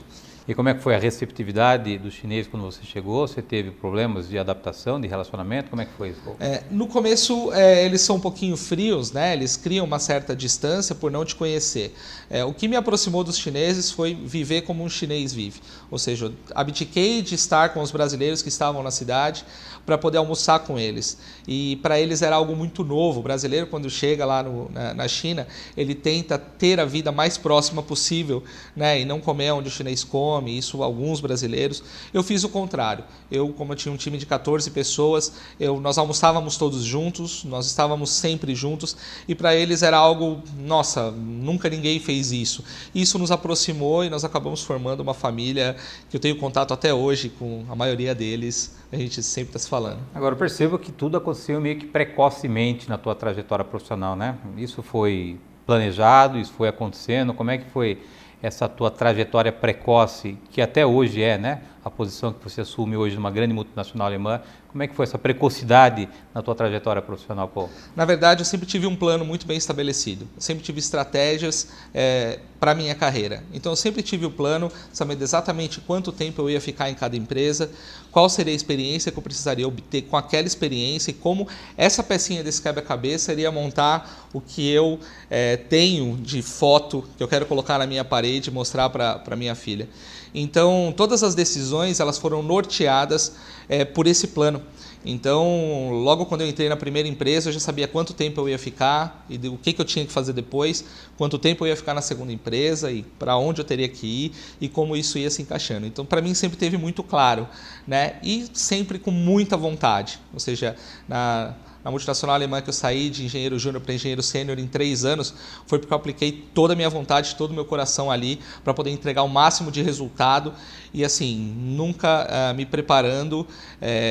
E 0.49 0.55
como 0.55 0.69
é 0.69 0.75
que 0.75 0.81
foi 0.81 0.95
a 0.95 0.99
receptividade 0.99 1.99
dos 1.99 2.15
chineses 2.15 2.49
quando 2.51 2.65
você 2.65 2.83
chegou? 2.83 3.27
Você 3.27 3.43
teve 3.43 3.71
problemas 3.71 4.29
de 4.29 4.39
adaptação, 4.39 5.01
de 5.01 5.07
relacionamento? 5.07 5.71
Como 5.71 5.83
é 5.83 5.85
que 5.85 5.93
foi 5.93 6.11
isso? 6.11 6.21
É, 6.41 6.63
no 6.71 6.87
começo, 6.87 7.53
é, 7.53 7.85
eles 7.85 8.01
são 8.01 8.17
um 8.17 8.21
pouquinho 8.21 8.57
frios, 8.57 9.13
né? 9.13 9.33
Eles 9.33 9.57
criam 9.57 9.85
uma 9.87 9.99
certa 9.99 10.35
distância 10.35 10.95
por 10.95 11.11
não 11.11 11.25
te 11.25 11.37
conhecer. 11.37 11.95
É, 12.29 12.45
o 12.45 12.53
que 12.53 12.67
me 12.67 12.77
aproximou 12.77 13.23
dos 13.23 13.39
chineses 13.39 13.91
foi 13.91 14.15
viver 14.15 14.63
como 14.63 14.83
um 14.83 14.89
chinês 14.89 15.33
vive. 15.33 15.61
Ou 15.91 15.99
seja, 15.99 16.33
abdiquei 16.55 17.23
de 17.23 17.35
estar 17.35 17.71
com 17.71 17.81
os 17.81 17.91
brasileiros 17.91 18.43
que 18.43 18.49
estavam 18.49 18.83
na 18.83 18.91
cidade 18.91 19.45
para 19.85 19.99
poder 19.99 20.19
almoçar 20.19 20.61
com 20.61 20.79
eles. 20.79 21.19
E 21.47 21.77
para 21.77 21.99
eles 21.99 22.23
era 22.23 22.37
algo 22.37 22.55
muito 22.55 22.85
novo. 22.85 23.21
O 23.21 23.23
brasileiro, 23.23 23.67
quando 23.67 23.89
chega 23.91 24.25
lá 24.25 24.43
no, 24.43 24.71
na, 24.71 24.95
na, 24.95 25.09
China, 25.09 25.47
ele 25.77 25.95
tenta 25.95 26.39
ter 26.39 26.79
a 26.79 26.85
vida 26.85 27.11
mais 27.11 27.37
próxima 27.37 27.83
possível 27.83 28.43
né? 28.77 29.01
e 29.01 29.05
não 29.05 29.21
comer 29.21 29.51
onde 29.53 29.69
o 29.69 29.71
chinês 29.71 30.05
come 30.05 30.57
isso 30.57 30.83
alguns 30.83 31.21
brasileiros. 31.21 31.83
Eu 32.13 32.23
fiz 32.23 32.45
o 32.45 32.49
contrário. 32.49 33.05
Eu, 33.31 33.53
como 33.53 33.73
eu 33.73 33.77
tinha 33.77 33.93
um 33.93 33.97
time 33.97 34.19
de 34.19 34.27
14 34.27 34.71
pessoas, 34.71 35.33
eu, 35.59 35.81
nós 35.81 35.99
almoçávamos 35.99 36.57
todos 36.57 36.83
juntos, 36.83 37.45
nós 37.45 37.67
estávamos 37.67 38.11
sempre 38.11 38.55
juntos, 38.55 38.97
e 39.27 39.35
para 39.35 39.55
eles 39.55 39.83
era 39.83 39.97
algo, 39.97 40.43
nossa, 40.59 41.11
nunca 41.11 41.69
ninguém 41.69 41.99
fez 41.99 42.33
isso. 42.33 42.65
Isso 42.95 43.19
nos 43.19 43.31
aproximou 43.31 44.05
e 44.05 44.11
nós 44.11 44.25
acabamos 44.25 44.63
formando 44.63 45.01
uma 45.01 45.15
família 45.15 45.77
que 46.09 46.17
eu 46.17 46.21
tenho 46.21 46.37
contato 46.37 46.75
até 46.75 46.93
hoje 46.93 47.29
com 47.29 47.65
a 47.69 47.75
maioria 47.75 48.15
deles, 48.15 48.75
a 48.93 48.97
gente 48.97 49.23
sempre 49.23 49.51
está 49.51 49.59
se 49.59 49.69
falando. 49.71 50.01
Agora, 50.13 50.35
eu 50.35 50.39
percebo 50.39 50.77
que 50.79 50.91
tudo 50.91 51.17
aconteceu 51.17 51.61
meio 51.61 51.79
que 51.79 51.87
precocemente 51.87 52.89
na 52.89 52.99
tua 52.99 53.15
trajetória 53.15 53.65
profissional, 53.65 54.17
né? 54.17 54.37
Isso 54.57 54.83
foi 54.83 55.39
planejado, 55.65 56.37
isso 56.39 56.53
foi 56.53 56.69
acontecendo, 56.69 57.33
como 57.33 57.53
é 57.53 57.59
que 57.59 57.71
foi 57.71 58.03
essa 58.43 58.69
tua 58.69 58.91
trajetória 58.91 59.53
precoce, 59.53 60.37
que 60.51 60.61
até 60.61 60.85
hoje 60.85 61.23
é, 61.23 61.39
né? 61.39 61.63
A 61.83 61.91
posição 61.91 62.33
que 62.33 62.45
você 62.45 62.61
assume 62.61 62.97
hoje 62.97 63.17
numa 63.17 63.31
grande 63.31 63.55
multinacional 63.55 64.07
alemã. 64.07 64.41
Como 64.69 64.83
é 64.83 64.87
que 64.87 64.95
foi 64.95 65.05
essa 65.05 65.19
precocidade 65.19 66.09
na 66.35 66.43
tua 66.43 66.55
trajetória 66.55 67.01
profissional, 67.03 67.49
Paulo? 67.49 67.71
Na 67.97 68.05
verdade, 68.05 68.43
eu 68.43 68.45
sempre 68.45 68.67
tive 68.67 68.87
um 68.87 68.95
plano 68.95 69.25
muito 69.25 69.47
bem 69.47 69.57
estabelecido. 69.57 70.29
Eu 70.37 70.43
sempre 70.43 70.63
tive 70.63 70.79
estratégias 70.79 71.69
é, 71.93 72.39
para 72.61 72.75
minha 72.75 72.95
carreira. 72.95 73.43
Então, 73.53 73.73
eu 73.73 73.77
sempre 73.77 74.03
tive 74.03 74.27
o 74.27 74.31
plano, 74.31 74.71
sabendo 74.93 75.23
exatamente 75.23 75.81
quanto 75.81 76.13
tempo 76.13 76.43
eu 76.43 76.51
ia 76.51 76.61
ficar 76.61 76.91
em 76.91 76.95
cada 76.95 77.17
empresa, 77.17 77.71
qual 78.13 78.29
seria 78.29 78.53
a 78.53 78.57
experiência 78.57 79.11
que 79.11 79.19
eu 79.19 79.23
precisaria 79.23 79.67
obter 79.67 80.03
com 80.03 80.17
aquela 80.17 80.47
experiência 80.47 81.11
e 81.11 81.15
como 81.15 81.49
essa 81.77 82.03
pecinha 82.03 82.45
desse 82.45 82.61
quebra-cabeça 82.61 83.33
iria 83.33 83.51
montar 83.51 84.29
o 84.33 84.41
que 84.41 84.71
eu 84.71 85.01
é, 85.29 85.57
tenho 85.57 86.17
de 86.17 86.43
foto 86.43 87.05
que 87.17 87.23
eu 87.23 87.27
quero 87.27 87.47
colocar 87.47 87.79
na 87.79 87.87
minha 87.87 88.05
parede 88.05 88.51
e 88.51 88.53
mostrar 88.53 88.89
para 88.91 89.35
minha 89.35 89.55
filha. 89.55 89.89
Então, 90.35 90.93
todas 90.97 91.23
as 91.23 91.35
decisões 91.35 92.01
elas 92.01 92.19
foram 92.19 92.43
norteadas 92.43 93.33
é, 93.69 93.85
por 93.85 94.07
esse 94.07 94.29
plano. 94.29 94.63
Então, 95.05 95.91
logo 96.05 96.27
quando 96.27 96.43
eu 96.43 96.49
entrei 96.49 96.69
na 96.69 96.77
primeira 96.77 97.09
empresa, 97.09 97.49
eu 97.49 97.53
já 97.55 97.61
sabia 97.61 97.89
quanto 97.89 98.13
tempo 98.13 98.41
eu 98.41 98.49
ia 98.49 98.59
ficar 98.59 99.25
e 99.31 99.49
o 99.49 99.57
que, 99.57 99.73
que 99.73 99.81
eu 99.81 99.85
tinha 99.85 100.05
que 100.05 100.13
fazer 100.13 100.35
depois, 100.35 100.85
quanto 101.17 101.39
tempo 101.39 101.65
eu 101.65 101.69
ia 101.69 101.77
ficar 101.77 101.95
na 101.95 102.03
segunda 102.03 102.33
empresa 102.33 102.93
e 102.93 103.03
para 103.19 103.37
onde 103.37 103.63
eu 103.63 103.65
teria 103.65 103.89
que 103.89 104.07
ir 104.07 104.33
e 104.61 104.69
como 104.69 104.95
isso 104.95 105.19
ia 105.19 105.31
se 105.31 105.41
encaixando. 105.41 105.87
Então, 105.87 106.05
para 106.05 106.21
mim 106.21 106.35
sempre 106.35 106.59
teve 106.59 106.77
muito 106.77 107.03
claro, 107.03 107.49
né? 107.87 108.17
E 108.23 108.47
sempre 108.53 108.99
com 108.99 109.11
muita 109.11 109.57
vontade. 109.57 110.21
Ou 110.35 110.41
seja, 110.41 110.77
na 111.09 111.55
na 111.85 111.91
multinacional 111.91 112.35
alemã 112.35 112.61
que 112.61 112.69
eu 112.69 112.73
saí 112.73 113.11
de 113.11 113.25
engenheiro 113.25 113.59
júnior 113.59 113.83
para 113.83 113.95
engenheiro 113.95 114.23
sênior 114.23 114.59
em 114.59 114.67
três 114.67 115.05
anos, 115.05 115.35
foi 115.67 115.79
porque 115.79 115.93
eu 115.93 115.97
apliquei 115.97 116.33
toda 116.55 116.73
a 116.73 116.77
minha 116.77 116.91
vontade, 116.91 117.35
todo 117.37 117.51
o 117.51 117.55
meu 117.55 117.65
coração 117.65 118.11
ali 118.11 118.41
para 118.63 118.75
poder 118.75 118.91
entregar 118.91 119.23
o 119.23 119.29
máximo 119.29 119.71
de 119.71 119.83
resultado 119.83 120.53
e 120.93 121.05
assim, 121.05 121.37
nunca 121.57 122.27
uh, 122.27 122.55
me 122.55 122.67
preparando, 122.67 123.41
uh, 123.41 123.47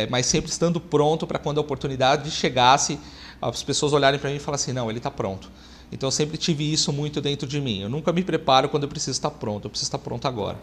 mas 0.09 0.25
sempre 0.25 0.49
estando 0.49 0.79
pronto 0.79 1.27
para 1.27 1.37
quando 1.37 1.57
a 1.57 1.61
oportunidade 1.61 2.31
chegasse, 2.31 2.99
as 3.41 3.63
pessoas 3.63 3.93
olharem 3.93 4.19
para 4.19 4.29
mim 4.29 4.37
e 4.37 4.39
falar 4.39 4.55
assim, 4.55 4.73
não, 4.73 4.89
ele 4.89 4.99
está 4.99 5.11
pronto. 5.11 5.49
Então 5.91 6.07
eu 6.07 6.11
sempre 6.11 6.37
tive 6.37 6.71
isso 6.71 6.93
muito 6.93 7.19
dentro 7.19 7.47
de 7.47 7.59
mim. 7.59 7.81
Eu 7.81 7.89
nunca 7.89 8.13
me 8.13 8.23
preparo 8.23 8.69
quando 8.69 8.83
eu 8.83 8.89
preciso 8.89 9.11
estar 9.11 9.31
pronto, 9.31 9.65
eu 9.65 9.69
preciso 9.69 9.87
estar 9.87 9.97
pronto 9.97 10.27
agora. 10.27 10.57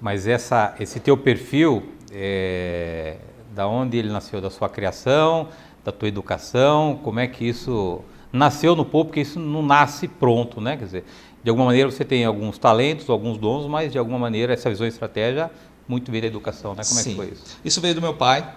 Mas 0.00 0.26
essa, 0.26 0.74
esse 0.78 1.00
teu 1.00 1.16
perfil, 1.16 1.82
é, 2.12 3.18
da 3.54 3.66
onde 3.66 3.96
ele 3.96 4.10
nasceu, 4.10 4.40
da 4.40 4.50
sua 4.50 4.68
criação, 4.68 5.48
da 5.86 5.92
tua 5.92 6.08
educação, 6.08 6.98
como 7.04 7.20
é 7.20 7.28
que 7.28 7.44
isso 7.44 8.00
nasceu 8.32 8.74
no 8.74 8.84
povo, 8.84 9.06
porque 9.06 9.20
isso 9.20 9.38
não 9.38 9.62
nasce 9.62 10.08
pronto, 10.08 10.60
né? 10.60 10.76
Quer 10.76 10.84
dizer, 10.84 11.04
de 11.44 11.48
alguma 11.48 11.66
maneira 11.66 11.88
você 11.88 12.04
tem 12.04 12.24
alguns 12.24 12.58
talentos, 12.58 13.08
alguns 13.08 13.38
dons, 13.38 13.68
mas 13.68 13.92
de 13.92 13.98
alguma 13.98 14.18
maneira 14.18 14.52
essa 14.52 14.68
visão 14.68 14.84
e 14.84 14.88
estratégia 14.88 15.48
muito 15.86 16.10
veio 16.10 16.22
da 16.22 16.26
educação, 16.26 16.74
né? 16.74 16.82
Como 16.82 17.00
Sim. 17.00 17.10
é 17.10 17.12
que 17.12 17.16
foi 17.16 17.26
isso? 17.28 17.58
Isso 17.64 17.80
veio 17.80 17.94
do 17.94 18.02
meu 18.02 18.14
pai, 18.14 18.52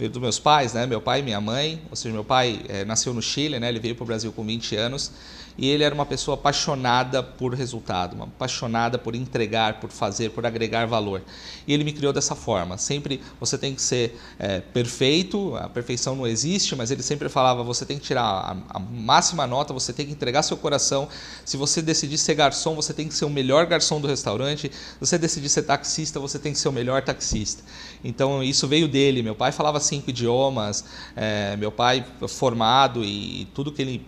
veio 0.00 0.10
dos 0.10 0.22
meus 0.22 0.38
pais, 0.38 0.72
né? 0.72 0.86
Meu 0.86 1.00
pai 1.00 1.20
e 1.20 1.22
minha 1.22 1.40
mãe, 1.42 1.80
ou 1.90 1.94
seja, 1.94 2.12
meu 2.12 2.24
pai 2.24 2.62
é, 2.68 2.86
nasceu 2.86 3.12
no 3.12 3.20
Chile, 3.20 3.60
né? 3.60 3.68
Ele 3.68 3.78
veio 3.78 3.94
para 3.94 4.02
o 4.02 4.06
Brasil 4.06 4.32
com 4.32 4.42
20 4.42 4.74
anos 4.74 5.12
e 5.58 5.68
ele 5.68 5.84
era 5.84 5.94
uma 5.94 6.06
pessoa 6.06 6.36
apaixonada 6.36 7.22
por 7.22 7.54
resultado, 7.54 8.14
uma 8.14 8.24
apaixonada 8.24 8.98
por 8.98 9.14
entregar, 9.14 9.78
por 9.78 9.90
fazer, 9.90 10.30
por 10.30 10.46
agregar 10.46 10.86
valor. 10.86 11.22
E 11.66 11.74
ele 11.74 11.84
me 11.84 11.92
criou 11.92 12.14
dessa 12.14 12.34
forma. 12.34 12.78
Sempre 12.78 13.20
você 13.38 13.58
tem 13.58 13.74
que 13.74 13.82
ser 13.82 14.18
é, 14.38 14.60
perfeito, 14.60 15.54
a 15.56 15.68
perfeição 15.68 16.16
não 16.16 16.26
existe, 16.26 16.74
mas 16.74 16.90
ele 16.90 17.02
sempre 17.02 17.28
falava: 17.28 17.62
você 17.62 17.84
tem 17.84 17.98
que 17.98 18.04
tirar 18.04 18.22
a, 18.22 18.56
a, 18.70 18.78
máxima 18.78 19.46
nota, 19.46 19.74
você 19.74 19.92
tem 19.92 20.06
que 20.06 20.12
entregar 20.12 20.42
seu 20.42 20.56
coração. 20.56 21.08
Se 21.44 21.58
você 21.58 21.82
decidir 21.82 22.16
ser 22.16 22.34
garçom, 22.34 22.74
você 22.74 22.94
tem 22.94 23.06
que 23.06 23.14
ser 23.14 23.26
o 23.26 23.30
melhor 23.30 23.66
garçom 23.66 24.00
do 24.00 24.08
restaurante. 24.08 24.70
Se 24.72 24.98
você 24.98 25.18
decidir 25.18 25.50
ser 25.50 25.64
taxista, 25.64 26.18
você 26.18 26.38
tem 26.38 26.54
que 26.54 26.58
ser 26.58 26.68
o 26.68 26.72
melhor 26.72 27.02
taxista. 27.02 27.62
Então 28.02 28.42
isso 28.42 28.66
veio 28.66 28.88
dele. 28.88 29.22
Meu 29.22 29.34
pai 29.34 29.52
falava 29.52 29.80
cinco 29.80 30.10
idiomas, 30.10 30.84
é, 31.16 31.56
meu 31.56 31.70
pai 31.70 32.04
formado 32.28 33.04
e 33.04 33.46
tudo 33.54 33.72
que 33.72 33.82
ele 33.82 34.06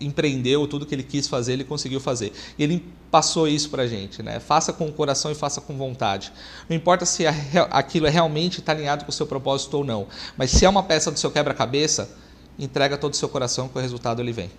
empreendeu, 0.00 0.66
tudo 0.66 0.84
que 0.84 0.94
ele 0.94 1.02
quis 1.02 1.28
fazer, 1.28 1.52
ele 1.52 1.64
conseguiu 1.64 2.00
fazer. 2.00 2.32
E 2.58 2.62
ele 2.62 2.84
passou 3.10 3.46
isso 3.46 3.70
para 3.70 3.86
gente, 3.86 4.22
né? 4.22 4.40
Faça 4.40 4.72
com 4.72 4.86
o 4.86 4.92
coração 4.92 5.30
e 5.30 5.34
faça 5.34 5.60
com 5.60 5.76
vontade. 5.76 6.32
Não 6.68 6.76
importa 6.76 7.04
se 7.04 7.24
aquilo 7.70 8.06
é 8.06 8.10
realmente 8.10 8.60
está 8.60 8.72
alinhado 8.72 9.04
com 9.04 9.10
o 9.10 9.14
seu 9.14 9.26
propósito 9.26 9.74
ou 9.76 9.84
não, 9.84 10.06
mas 10.36 10.50
se 10.50 10.64
é 10.64 10.68
uma 10.68 10.82
peça 10.82 11.10
do 11.10 11.18
seu 11.18 11.30
quebra-cabeça, 11.30 12.10
entrega 12.58 12.96
todo 12.96 13.12
o 13.12 13.16
seu 13.16 13.28
coração 13.28 13.68
que 13.68 13.78
o 13.78 13.80
resultado 13.80 14.20
ele 14.20 14.32
vem. 14.32 14.50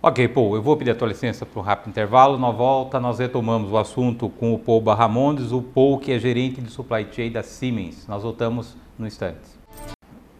Ok, 0.00 0.28
Paul, 0.28 0.54
eu 0.54 0.62
vou 0.62 0.76
pedir 0.76 0.92
a 0.92 0.94
tua 0.94 1.08
licença 1.08 1.44
para 1.44 1.58
um 1.58 1.62
rápido 1.62 1.88
intervalo. 1.88 2.38
Na 2.38 2.52
volta, 2.52 3.00
nós 3.00 3.18
retomamos 3.18 3.72
o 3.72 3.76
assunto 3.76 4.28
com 4.28 4.54
o 4.54 4.58
Paul 4.58 4.80
Barramondes, 4.80 5.50
o 5.50 5.60
Paul 5.60 5.98
que 5.98 6.12
é 6.12 6.20
gerente 6.20 6.60
de 6.60 6.70
supply 6.70 7.04
chain 7.10 7.32
da 7.32 7.42
Siemens. 7.42 8.06
Nós 8.06 8.22
voltamos 8.22 8.76
no 8.96 9.08
instante. 9.08 9.40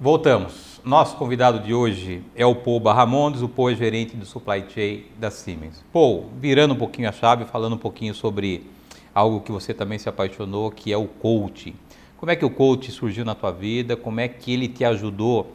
Voltamos. 0.00 0.81
Nosso 0.85 1.17
convidado 1.17 1.59
de 1.59 1.75
hoje 1.75 2.23
é 2.37 2.47
o 2.47 2.55
Paul 2.55 2.79
Barramondes, 2.79 3.43
o 3.43 3.49
Paul 3.49 3.71
é 3.71 3.75
gerente 3.75 4.17
do 4.17 4.25
Supply 4.25 4.65
Chain 4.69 5.07
da 5.19 5.29
Siemens. 5.29 5.85
Paul, 5.93 6.31
virando 6.38 6.75
um 6.75 6.79
pouquinho 6.79 7.09
a 7.09 7.12
chave, 7.12 7.45
falando 7.45 7.75
um 7.75 7.79
pouquinho 7.79 8.15
sobre 8.15 8.65
algo 9.12 9.41
que 9.41 9.50
você 9.50 9.75
também 9.75 9.99
se 9.99 10.09
apaixonou, 10.09 10.71
que 10.71 10.93
é 10.93 10.97
o 10.97 11.09
coaching. 11.09 11.75
Como 12.17 12.31
é 12.31 12.37
que 12.37 12.45
o 12.45 12.50
coaching 12.50 12.93
surgiu 12.93 13.25
na 13.25 13.35
tua 13.35 13.50
vida? 13.50 13.97
Como 13.97 14.21
é 14.21 14.29
que 14.29 14.53
ele 14.53 14.69
te 14.69 14.85
ajudou 14.85 15.53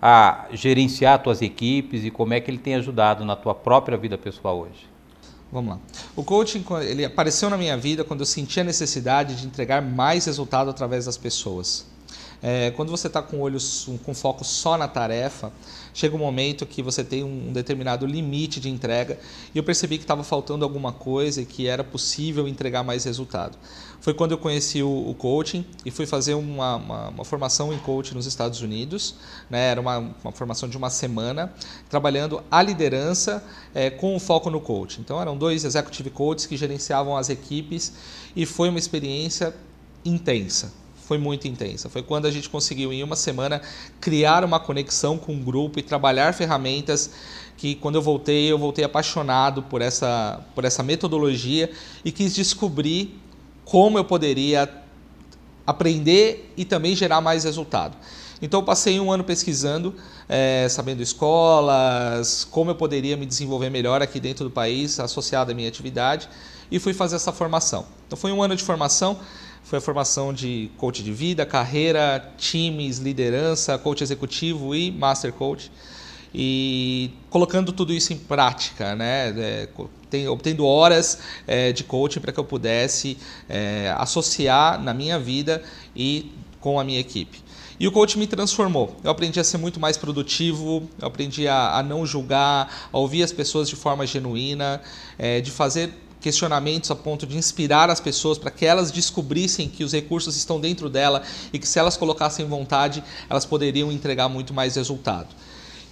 a 0.00 0.46
gerenciar 0.52 1.22
tuas 1.22 1.42
equipes 1.42 2.04
e 2.04 2.10
como 2.10 2.32
é 2.32 2.40
que 2.40 2.50
ele 2.50 2.58
tem 2.58 2.74
ajudado 2.74 3.24
na 3.24 3.36
tua 3.36 3.54
própria 3.54 3.98
vida 3.98 4.16
pessoal 4.16 4.60
hoje? 4.60 4.88
Vamos 5.52 5.74
lá. 5.74 5.80
O 6.14 6.22
coaching 6.22 6.64
ele 6.82 7.04
apareceu 7.04 7.50
na 7.50 7.58
minha 7.58 7.76
vida 7.76 8.04
quando 8.04 8.20
eu 8.20 8.26
senti 8.26 8.60
a 8.60 8.64
necessidade 8.64 9.34
de 9.34 9.46
entregar 9.46 9.82
mais 9.82 10.24
resultado 10.24 10.70
através 10.70 11.06
das 11.06 11.16
pessoas. 11.16 11.86
É, 12.42 12.70
quando 12.70 12.90
você 12.90 13.08
está 13.08 13.20
com 13.20 13.40
olhos 13.40 13.88
com 14.04 14.14
foco 14.14 14.44
só 14.44 14.78
na 14.78 14.88
tarefa, 14.88 15.52
chega 15.92 16.14
um 16.14 16.18
momento 16.18 16.66
que 16.66 16.82
você 16.82 17.02
tem 17.02 17.24
um 17.24 17.52
determinado 17.52 18.06
limite 18.06 18.60
de 18.60 18.68
entrega 18.68 19.18
e 19.54 19.58
eu 19.58 19.64
percebi 19.64 19.98
que 19.98 20.04
estava 20.04 20.22
faltando 20.22 20.64
alguma 20.64 20.92
coisa 20.92 21.42
e 21.42 21.46
que 21.46 21.66
era 21.66 21.82
possível 21.84 22.46
entregar 22.46 22.82
mais 22.82 23.04
resultado. 23.04 23.58
Foi 24.00 24.14
quando 24.14 24.32
eu 24.32 24.38
conheci 24.38 24.82
o, 24.82 25.10
o 25.10 25.14
coaching 25.14 25.64
e 25.84 25.90
fui 25.90 26.06
fazer 26.06 26.34
uma, 26.34 26.76
uma, 26.76 27.08
uma, 27.08 27.24
formação 27.24 27.72
em 27.72 27.78
coaching 27.78 28.14
nos 28.14 28.24
Estados 28.24 28.62
Unidos. 28.62 29.16
Né? 29.50 29.68
Era 29.68 29.80
uma, 29.80 29.98
uma 29.98 30.32
formação 30.32 30.68
de 30.68 30.76
uma 30.76 30.88
semana, 30.88 31.52
trabalhando 31.88 32.42
a 32.50 32.62
liderança 32.62 33.44
é, 33.74 33.90
com 33.90 34.16
o 34.16 34.20
foco 34.20 34.48
no 34.48 34.60
coaching. 34.60 35.02
Então 35.02 35.20
eram 35.20 35.36
dois 35.36 35.64
executive 35.64 36.08
coaches 36.10 36.46
que 36.46 36.56
gerenciavam 36.56 37.16
as 37.16 37.28
equipes 37.28 37.92
e 38.34 38.46
foi 38.46 38.70
uma 38.70 38.78
experiência 38.78 39.54
intensa 40.02 40.72
foi 41.10 41.18
muito 41.18 41.48
intensa. 41.48 41.88
Foi 41.88 42.04
quando 42.04 42.26
a 42.26 42.30
gente 42.30 42.48
conseguiu, 42.48 42.92
em 42.92 43.02
uma 43.02 43.16
semana, 43.16 43.60
criar 44.00 44.44
uma 44.44 44.60
conexão 44.60 45.18
com 45.18 45.32
um 45.32 45.42
grupo 45.42 45.80
e 45.80 45.82
trabalhar 45.82 46.32
ferramentas 46.32 47.10
que, 47.56 47.74
quando 47.74 47.96
eu 47.96 48.02
voltei, 48.02 48.52
eu 48.52 48.56
voltei 48.56 48.84
apaixonado 48.84 49.60
por 49.64 49.82
essa, 49.82 50.40
por 50.54 50.64
essa 50.64 50.84
metodologia 50.84 51.68
e 52.04 52.12
quis 52.12 52.32
descobrir 52.32 53.18
como 53.64 53.98
eu 53.98 54.04
poderia 54.04 54.72
aprender 55.66 56.54
e 56.56 56.64
também 56.64 56.94
gerar 56.94 57.20
mais 57.20 57.42
resultado. 57.42 57.96
Então, 58.40 58.62
passei 58.62 59.00
um 59.00 59.10
ano 59.10 59.24
pesquisando, 59.24 59.92
é, 60.28 60.68
sabendo 60.70 61.02
escolas, 61.02 62.46
como 62.52 62.70
eu 62.70 62.76
poderia 62.76 63.16
me 63.16 63.26
desenvolver 63.26 63.68
melhor 63.68 64.00
aqui 64.00 64.20
dentro 64.20 64.44
do 64.44 64.50
país, 64.52 65.00
associado 65.00 65.50
à 65.50 65.54
minha 65.54 65.68
atividade, 65.68 66.28
e 66.70 66.78
fui 66.78 66.94
fazer 66.94 67.16
essa 67.16 67.32
formação. 67.32 67.84
Então, 68.06 68.16
foi 68.16 68.30
um 68.30 68.40
ano 68.40 68.54
de 68.54 68.62
formação 68.62 69.18
foi 69.62 69.78
a 69.78 69.80
formação 69.80 70.32
de 70.32 70.70
coach 70.76 71.02
de 71.02 71.12
vida, 71.12 71.46
carreira, 71.46 72.32
times, 72.36 72.98
liderança, 72.98 73.78
coach 73.78 74.02
executivo 74.02 74.74
e 74.74 74.90
master 74.90 75.32
coach. 75.32 75.70
E 76.34 77.10
colocando 77.28 77.72
tudo 77.72 77.92
isso 77.92 78.12
em 78.12 78.16
prática, 78.16 78.94
né? 78.94 79.34
É, 79.36 79.68
tem, 80.08 80.28
obtendo 80.28 80.64
horas 80.64 81.18
é, 81.46 81.72
de 81.72 81.84
coaching 81.84 82.20
para 82.20 82.32
que 82.32 82.38
eu 82.38 82.44
pudesse 82.44 83.16
é, 83.48 83.94
associar 83.96 84.80
na 84.80 84.94
minha 84.94 85.18
vida 85.18 85.62
e 85.94 86.32
com 86.60 86.78
a 86.78 86.84
minha 86.84 87.00
equipe. 87.00 87.42
E 87.80 87.88
o 87.88 87.92
coach 87.92 88.18
me 88.18 88.26
transformou. 88.26 88.94
Eu 89.02 89.10
aprendi 89.10 89.40
a 89.40 89.44
ser 89.44 89.56
muito 89.56 89.80
mais 89.80 89.96
produtivo, 89.96 90.88
eu 91.00 91.08
aprendi 91.08 91.48
a, 91.48 91.78
a 91.78 91.82
não 91.82 92.04
julgar, 92.04 92.88
a 92.92 92.98
ouvir 92.98 93.22
as 93.22 93.32
pessoas 93.32 93.68
de 93.68 93.74
forma 93.74 94.06
genuína, 94.06 94.82
é, 95.18 95.40
de 95.40 95.50
fazer 95.50 95.90
questionamentos 96.20 96.90
a 96.90 96.94
ponto 96.94 97.26
de 97.26 97.36
inspirar 97.36 97.90
as 97.90 98.00
pessoas 98.00 98.38
para 98.38 98.50
que 98.50 98.66
elas 98.66 98.90
descobrissem 98.90 99.68
que 99.68 99.82
os 99.82 99.92
recursos 99.92 100.36
estão 100.36 100.60
dentro 100.60 100.88
dela 100.88 101.22
e 101.52 101.58
que 101.58 101.66
se 101.66 101.78
elas 101.78 101.96
colocassem 101.96 102.46
vontade, 102.46 103.02
elas 103.28 103.46
poderiam 103.46 103.90
entregar 103.90 104.28
muito 104.28 104.52
mais 104.52 104.76
resultado. 104.76 105.34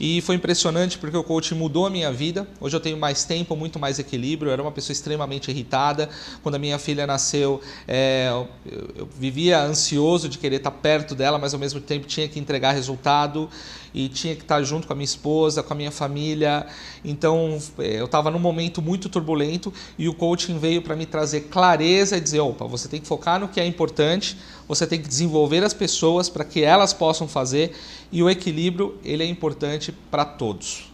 E 0.01 0.21
foi 0.21 0.37
impressionante 0.37 0.97
porque 0.97 1.17
o 1.17 1.25
coaching 1.25 1.57
mudou 1.57 1.85
a 1.85 1.91
minha 1.91 2.13
vida. 2.13 2.47
Hoje 2.61 2.77
eu 2.77 2.81
tenho 2.81 2.97
mais 2.97 3.25
tempo, 3.25 3.57
muito 3.57 3.81
mais 3.81 3.99
equilíbrio. 3.99 4.49
Eu 4.49 4.53
era 4.53 4.63
uma 4.63 4.71
pessoa 4.71 4.93
extremamente 4.93 5.51
irritada. 5.51 6.09
Quando 6.41 6.55
a 6.55 6.59
minha 6.59 6.79
filha 6.79 7.05
nasceu, 7.05 7.61
é, 7.87 8.29
eu, 8.31 8.49
eu, 8.97 9.09
vivia 9.19 9.61
ansioso 9.61 10.29
de 10.29 10.39
querer 10.39 10.57
estar 10.57 10.71
perto 10.71 11.17
dela, 11.17 11.37
mas 11.37 11.53
ao 11.53 11.59
mesmo 11.59 11.81
tempo 11.81 12.07
tinha 12.07 12.29
que 12.29 12.39
entregar 12.39 12.73
resultado 12.73 13.51
e 13.93 14.09
tinha 14.09 14.35
que 14.35 14.43
estar 14.43 14.63
junto 14.63 14.87
com 14.87 14.93
a 14.93 14.97
minha 14.97 15.05
esposa, 15.05 15.63
com 15.63 15.73
a 15.73 15.77
minha 15.77 15.91
família. 15.91 16.67
Então 17.05 17.59
é, 17.79 18.01
eu 18.01 18.05
estava 18.05 18.31
num 18.31 18.39
momento 18.39 18.81
muito 18.81 19.09
turbulento 19.09 19.73
e 19.99 20.09
o 20.09 20.15
coaching 20.15 20.59
veio 20.59 20.83
para 20.83 20.97
me 20.97 21.07
trazer 21.07 21.43
clareza 21.43 22.17
e 22.17 22.21
dizer: 22.21 22.41
opa, 22.41 22.67
você 22.67 22.89
tem 22.89 23.01
que 23.01 23.07
focar 23.07 23.41
no 23.41 23.49
que 23.49 23.61
é 23.61 23.67
importante, 23.67 24.37
você 24.67 24.87
tem 24.87 25.01
que 25.01 25.09
desenvolver 25.09 25.63
as 25.65 25.75
pessoas 25.75 26.29
para 26.29 26.45
que 26.45 26.63
elas 26.63 26.93
possam 26.93 27.27
fazer 27.29 27.75
e 28.11 28.23
o 28.23 28.31
equilíbrio 28.31 28.99
ele 29.05 29.23
é 29.23 29.27
importante 29.27 29.93
para 30.11 30.25
todos. 30.25 30.89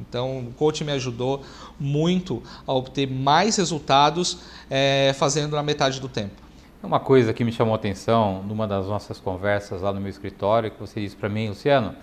Então, 0.00 0.38
o 0.38 0.52
coaching 0.54 0.84
me 0.84 0.92
ajudou 0.92 1.42
muito 1.78 2.42
a 2.66 2.72
obter 2.72 3.06
mais 3.06 3.56
resultados 3.56 4.38
é, 4.70 5.14
fazendo 5.16 5.54
na 5.54 5.62
metade 5.62 6.00
do 6.00 6.08
tempo. 6.08 6.34
Uma 6.82 6.98
coisa 6.98 7.34
que 7.34 7.44
me 7.44 7.52
chamou 7.52 7.74
a 7.74 7.76
atenção 7.76 8.42
numa 8.42 8.66
das 8.66 8.86
nossas 8.86 9.20
conversas 9.20 9.82
lá 9.82 9.92
no 9.92 10.00
meu 10.00 10.08
escritório, 10.08 10.70
que 10.70 10.80
você 10.80 11.00
disse 11.00 11.14
para 11.14 11.28
mim, 11.28 11.50
Luciano, 11.50 11.94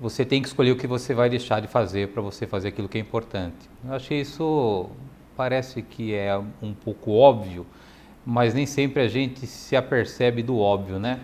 você 0.00 0.24
tem 0.24 0.40
que 0.40 0.48
escolher 0.48 0.72
o 0.72 0.76
que 0.76 0.86
você 0.86 1.14
vai 1.14 1.28
deixar 1.28 1.60
de 1.60 1.66
fazer 1.66 2.08
para 2.08 2.22
você 2.22 2.46
fazer 2.46 2.68
aquilo 2.68 2.88
que 2.88 2.98
é 2.98 3.00
importante. 3.00 3.56
Eu 3.84 3.94
achei 3.94 4.20
isso, 4.20 4.88
parece 5.36 5.82
que 5.82 6.14
é 6.14 6.36
um 6.62 6.72
pouco 6.72 7.12
óbvio, 7.12 7.66
mas 8.24 8.54
nem 8.54 8.66
sempre 8.66 9.02
a 9.02 9.08
gente 9.08 9.46
se 9.46 9.74
apercebe 9.74 10.42
do 10.42 10.58
óbvio, 10.58 10.98
né? 10.98 11.18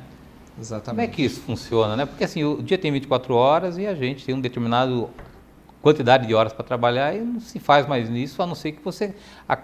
Exatamente. 0.59 1.01
Como 1.01 1.01
é 1.01 1.07
que 1.07 1.23
isso 1.25 1.41
funciona, 1.41 1.97
né? 1.97 2.07
Porque 2.07 2.25
assim, 2.25 2.45
o 2.45 2.63
dia 2.63 2.79
tem 2.79 2.91
24 2.93 3.35
horas 3.35 3.79
e 3.79 3.87
a 3.87 3.95
gente 3.95 4.25
tem 4.25 4.35
um 4.35 4.41
determinado 4.41 5.11
quantidade 5.83 6.27
de 6.27 6.35
horas 6.35 6.53
para 6.53 6.65
trabalhar 6.65 7.15
e 7.15 7.21
não 7.21 7.41
se 7.41 7.59
faz 7.59 7.87
mais 7.87 8.09
nisso, 8.09 8.43
a 8.43 8.47
não 8.47 8.55
ser 8.55 8.73
que 8.73 8.83
você 8.83 9.15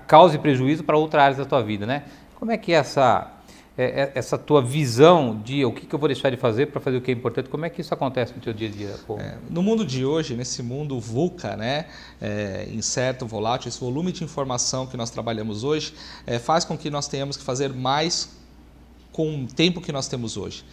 cause 0.07 0.39
prejuízo 0.39 0.85
para 0.85 0.99
outras 0.99 1.23
áreas 1.23 1.39
da 1.39 1.47
tua 1.47 1.63
vida, 1.63 1.87
né? 1.87 2.05
Como 2.35 2.53
é 2.53 2.59
que 2.59 2.73
é 2.73 2.77
essa 2.77 3.31
é, 3.79 3.85
é, 3.85 4.13
essa 4.15 4.37
tua 4.37 4.61
visão 4.61 5.41
de 5.43 5.65
o 5.65 5.73
que, 5.73 5.87
que 5.87 5.95
eu 5.95 5.99
vou 5.99 6.09
deixar 6.09 6.31
de 6.31 6.37
fazer 6.37 6.67
para 6.67 6.81
fazer 6.81 6.97
o 6.97 7.01
que 7.01 7.11
é 7.11 7.15
importante, 7.15 7.49
como 7.49 7.65
é 7.65 7.71
que 7.71 7.81
isso 7.81 7.95
acontece 7.95 8.33
no 8.35 8.41
teu 8.41 8.53
dia 8.53 8.69
a 8.69 8.71
dia? 8.71 8.95
É, 9.19 9.37
no 9.49 9.63
mundo 9.63 9.85
de 9.85 10.05
hoje, 10.05 10.35
nesse 10.35 10.63
mundo 10.63 10.99
VUCA, 11.01 11.57
né, 11.57 11.87
é, 12.21 12.69
incerto, 12.73 13.27
volátil, 13.27 13.69
esse 13.69 13.81
volume 13.81 14.13
de 14.13 14.25
informação 14.25 14.87
que 14.87 14.97
nós 14.97 15.11
trabalhamos 15.11 15.65
hoje 15.65 15.95
é, 16.27 16.39
faz 16.39 16.65
com 16.65 16.77
que 16.77 16.91
nós 16.91 17.09
tenhamos 17.09 17.37
que 17.37 17.43
fazer 17.43 17.73
mais 17.73 18.31
com 19.13 19.45
o 19.45 19.47
tempo 19.47 19.81
que 19.81 19.93
nós 19.93 20.09
temos 20.09 20.37
hoje. 20.37 20.65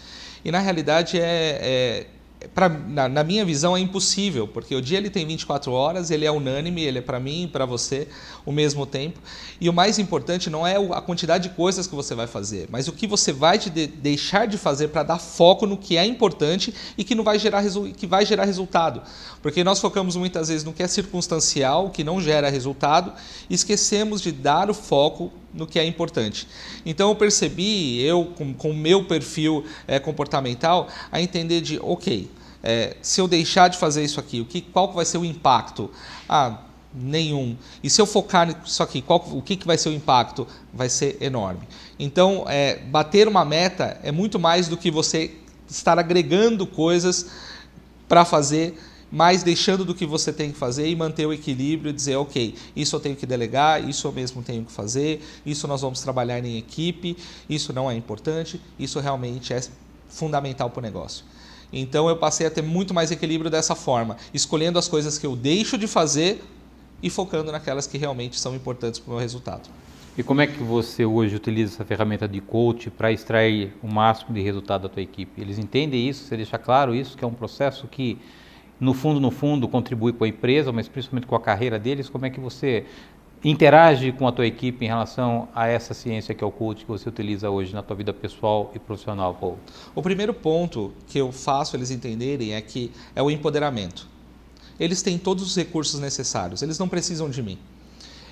E 0.43 0.51
na 0.51 0.59
realidade 0.59 1.19
é, 1.19 1.59
é 1.61 2.07
pra, 2.53 2.69
na, 2.69 3.09
na, 3.09 3.23
minha 3.23 3.43
visão 3.43 3.75
é 3.75 3.79
impossível, 3.79 4.47
porque 4.47 4.75
o 4.75 4.81
dia 4.81 4.97
ele 4.97 5.09
tem 5.09 5.25
24 5.25 5.71
horas, 5.71 6.11
ele 6.11 6.25
é 6.25 6.31
unânime, 6.31 6.83
ele 6.83 6.99
é 6.99 7.01
para 7.01 7.19
mim 7.19 7.43
e 7.43 7.47
para 7.47 7.65
você 7.65 8.07
o 8.45 8.51
mesmo 8.51 8.85
tempo. 8.85 9.19
E 9.59 9.67
o 9.67 9.73
mais 9.73 9.97
importante 9.97 10.49
não 10.49 10.65
é 10.65 10.75
a 10.75 11.01
quantidade 11.01 11.49
de 11.49 11.55
coisas 11.55 11.87
que 11.87 11.95
você 11.95 12.13
vai 12.13 12.27
fazer, 12.27 12.67
mas 12.69 12.87
o 12.87 12.91
que 12.91 13.07
você 13.07 13.33
vai 13.33 13.57
de 13.57 13.87
deixar 13.87 14.47
de 14.47 14.57
fazer 14.57 14.89
para 14.89 15.03
dar 15.03 15.17
foco 15.17 15.65
no 15.65 15.77
que 15.77 15.97
é 15.97 16.05
importante 16.05 16.73
e 16.97 17.03
que 17.03 17.15
não 17.15 17.23
vai 17.23 17.39
gerar 17.39 17.63
que 17.95 18.05
vai 18.05 18.25
gerar 18.25 18.45
resultado. 18.45 19.01
Porque 19.41 19.63
nós 19.63 19.79
focamos 19.79 20.15
muitas 20.15 20.49
vezes 20.49 20.63
no 20.63 20.73
que 20.73 20.83
é 20.83 20.87
circunstancial, 20.87 21.89
que 21.89 22.03
não 22.03 22.21
gera 22.21 22.49
resultado, 22.49 23.13
e 23.49 23.55
esquecemos 23.55 24.21
de 24.21 24.31
dar 24.31 24.69
o 24.69 24.73
foco 24.73 25.31
no 25.53 25.65
que 25.65 25.79
é 25.79 25.85
importante. 25.85 26.47
Então 26.85 27.09
eu 27.09 27.15
percebi, 27.15 28.01
eu 28.01 28.33
com 28.57 28.71
o 28.71 28.75
meu 28.75 29.05
perfil 29.05 29.65
é, 29.87 29.99
comportamental, 29.99 30.87
a 31.11 31.21
entender 31.21 31.61
de, 31.61 31.79
ok, 31.79 32.29
é, 32.63 32.97
se 33.01 33.21
eu 33.21 33.27
deixar 33.27 33.69
de 33.69 33.77
fazer 33.77 34.03
isso 34.03 34.19
aqui, 34.19 34.41
o 34.41 34.45
que, 34.45 34.61
qual 34.61 34.91
vai 34.91 35.05
ser 35.05 35.17
o 35.17 35.25
impacto? 35.25 35.89
Ah, 36.27 36.59
nenhum. 36.93 37.55
E 37.83 37.89
se 37.89 38.01
eu 38.01 38.05
focar 38.05 38.47
nisso 38.47 38.81
aqui, 38.81 39.01
qual, 39.01 39.25
o 39.31 39.41
que, 39.41 39.55
que 39.55 39.67
vai 39.67 39.77
ser 39.77 39.89
o 39.89 39.93
impacto? 39.93 40.47
Vai 40.73 40.89
ser 40.89 41.17
enorme. 41.21 41.61
Então, 41.99 42.45
é, 42.47 42.77
bater 42.77 43.27
uma 43.27 43.45
meta 43.45 43.99
é 44.03 44.11
muito 44.11 44.39
mais 44.39 44.67
do 44.67 44.77
que 44.77 44.91
você 44.91 45.35
estar 45.69 45.99
agregando 45.99 46.65
coisas 46.65 47.27
para 48.07 48.23
fazer 48.23 48.79
mas 49.11 49.43
deixando 49.43 49.85
do 49.85 49.95
que 49.95 50.05
você 50.05 50.33
tem 50.33 50.51
que 50.51 50.57
fazer 50.57 50.89
e 50.89 50.95
manter 50.95 51.25
o 51.25 51.33
equilíbrio 51.33 51.89
e 51.89 51.93
dizer, 51.93 52.15
ok, 52.15 52.55
isso 52.75 52.95
eu 52.95 52.99
tenho 52.99 53.15
que 53.15 53.25
delegar, 53.25 53.87
isso 53.87 54.07
eu 54.07 54.11
mesmo 54.11 54.41
tenho 54.43 54.63
que 54.65 54.71
fazer, 54.71 55.21
isso 55.45 55.67
nós 55.67 55.81
vamos 55.81 56.01
trabalhar 56.01 56.43
em 56.43 56.57
equipe, 56.57 57.17
isso 57.49 57.71
não 57.71 57.89
é 57.89 57.95
importante, 57.95 58.59
isso 58.77 58.99
realmente 58.99 59.53
é 59.53 59.61
fundamental 60.09 60.69
para 60.69 60.79
o 60.79 60.83
negócio. 60.83 61.23
Então 61.71 62.07
eu 62.07 62.17
passei 62.17 62.47
a 62.47 62.51
ter 62.51 62.61
muito 62.61 62.93
mais 62.93 63.11
equilíbrio 63.11 63.51
dessa 63.51 63.75
forma, 63.75 64.17
escolhendo 64.33 64.79
as 64.79 64.87
coisas 64.87 65.17
que 65.17 65.25
eu 65.25 65.35
deixo 65.35 65.77
de 65.77 65.87
fazer 65.87 66.43
e 67.01 67.09
focando 67.09 67.51
naquelas 67.51 67.85
que 67.85 67.97
realmente 67.97 68.39
são 68.39 68.55
importantes 68.55 68.99
para 68.99 69.09
o 69.09 69.13
meu 69.13 69.21
resultado. 69.21 69.69
E 70.17 70.23
como 70.23 70.41
é 70.41 70.47
que 70.47 70.63
você 70.63 71.05
hoje 71.05 71.35
utiliza 71.35 71.75
essa 71.75 71.85
ferramenta 71.85 72.27
de 72.27 72.41
coach 72.41 72.89
para 72.89 73.11
extrair 73.11 73.75
o 73.83 73.87
máximo 73.87 74.33
de 74.33 74.41
resultado 74.41 74.83
da 74.83 74.89
tua 74.89 75.03
equipe? 75.03 75.39
Eles 75.39 75.59
entendem 75.59 76.09
isso? 76.09 76.23
Você 76.23 76.35
deixa 76.35 76.57
claro 76.57 76.95
isso, 76.95 77.15
que 77.15 77.23
é 77.23 77.27
um 77.27 77.33
processo 77.33 77.87
que 77.87 78.17
no 78.79 78.93
fundo, 78.93 79.19
no 79.19 79.31
fundo, 79.31 79.67
contribui 79.67 80.13
com 80.13 80.23
a 80.23 80.27
empresa, 80.27 80.71
mas 80.71 80.87
principalmente 80.87 81.27
com 81.27 81.35
a 81.35 81.39
carreira 81.39 81.79
deles, 81.79 82.09
como 82.09 82.25
é 82.25 82.29
que 82.29 82.39
você 82.39 82.85
interage 83.43 84.11
com 84.11 84.27
a 84.27 84.31
tua 84.31 84.45
equipe 84.45 84.83
em 84.83 84.87
relação 84.87 85.47
a 85.53 85.67
essa 85.67 85.93
ciência 85.93 86.33
que 86.33 86.43
é 86.43 86.47
o 86.47 86.51
coach 86.51 86.83
que 86.83 86.87
você 86.87 87.07
utiliza 87.07 87.49
hoje 87.49 87.73
na 87.73 87.83
tua 87.83 87.95
vida 87.95 88.13
pessoal 88.13 88.71
e 88.75 88.79
profissional, 88.79 89.33
Paulo? 89.35 89.59
O 89.95 90.01
primeiro 90.01 90.33
ponto 90.33 90.93
que 91.07 91.17
eu 91.19 91.31
faço 91.31 91.75
eles 91.75 91.91
entenderem 91.91 92.53
é 92.53 92.61
que 92.61 92.91
é 93.15 93.21
o 93.21 93.29
empoderamento. 93.31 94.07
Eles 94.79 95.01
têm 95.01 95.17
todos 95.17 95.43
os 95.43 95.55
recursos 95.55 95.99
necessários, 95.99 96.61
eles 96.61 96.77
não 96.77 96.87
precisam 96.87 97.29
de 97.29 97.41
mim. 97.41 97.57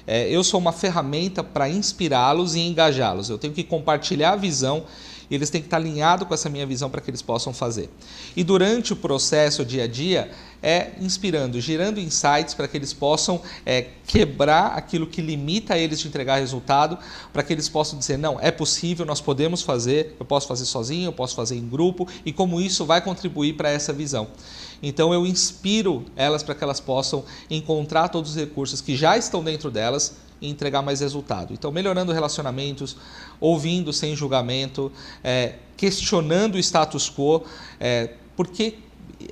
É, 0.08 0.30
eu 0.30 0.44
sou 0.44 0.60
uma 0.60 0.72
ferramenta 0.72 1.44
para 1.44 1.68
inspirá-los 1.68 2.54
e 2.54 2.60
engajá-los. 2.60 3.30
Eu 3.30 3.40
tenho 3.40 3.54
que 3.54 3.64
compartilhar 3.64 4.34
a 4.34 4.36
visão 4.36 4.84
e 5.30 5.36
eles 5.36 5.50
têm 5.50 5.62
que 5.62 5.68
estar 5.68 5.78
alinhados 5.78 6.28
com 6.28 6.34
essa 6.34 6.50
minha 6.50 6.66
visão 6.66 6.90
para 6.90 7.02
que 7.02 7.10
eles 7.10 7.22
possam 7.22 7.54
fazer. 7.54 7.90
E 8.36 8.44
durante 8.44 8.94
o 8.94 8.96
processo, 8.96 9.62
o 9.62 9.66
dia 9.66 9.84
a 9.84 9.88
dia, 9.88 10.32
é 10.62 10.94
inspirando, 11.00 11.62
gerando 11.62 12.00
insights 12.00 12.56
para 12.56 12.68
que 12.68 12.76
eles 12.76 12.92
possam 12.92 13.40
é, 13.64 13.88
quebrar 14.08 14.74
aquilo 14.76 15.06
que 15.06 15.22
limita 15.22 15.78
eles 15.78 16.00
de 16.00 16.08
entregar 16.08 16.38
resultado, 16.38 16.98
para 17.32 17.44
que 17.44 17.54
eles 17.54 17.70
possam 17.70 18.00
dizer: 18.00 18.18
não, 18.18 18.40
é 18.40 18.50
possível, 18.50 19.06
nós 19.06 19.22
podemos 19.22 19.62
fazer, 19.62 20.16
eu 20.20 20.26
posso 20.26 20.48
fazer 20.48 20.66
sozinho, 20.66 21.10
eu 21.10 21.14
posso 21.14 21.36
fazer 21.36 21.56
em 21.56 21.68
grupo, 21.68 22.08
e 22.26 22.34
como 22.34 22.60
isso 22.60 22.84
vai 22.84 23.00
contribuir 23.00 23.54
para 23.54 23.70
essa 23.70 23.94
visão. 23.94 24.28
Então 24.82 25.14
eu 25.14 25.26
inspiro 25.26 26.06
elas 26.16 26.44
para 26.44 26.56
que 26.56 26.64
elas 26.64 26.80
possam 26.80 27.24
encontrar 27.50 28.10
todos 28.10 28.32
os 28.32 28.36
recursos 28.36 28.82
que 28.82 28.96
já 28.96 29.18
estão 29.18 29.44
dentro 29.44 29.72
delas 29.72 30.16
e 30.42 30.50
entregar 30.50 30.82
mais 30.82 31.00
resultado. 31.00 31.54
Então, 31.54 31.72
melhorando 31.72 32.12
relacionamentos, 32.12 32.98
ouvindo 33.40 33.92
sem 33.94 34.16
julgamento, 34.16 34.92
é, 35.24 35.56
questionando 35.76 36.56
o 36.56 36.60
status 36.60 37.10
quo, 37.10 37.44
é, 37.80 38.12
por 38.36 38.48
que 38.48 38.85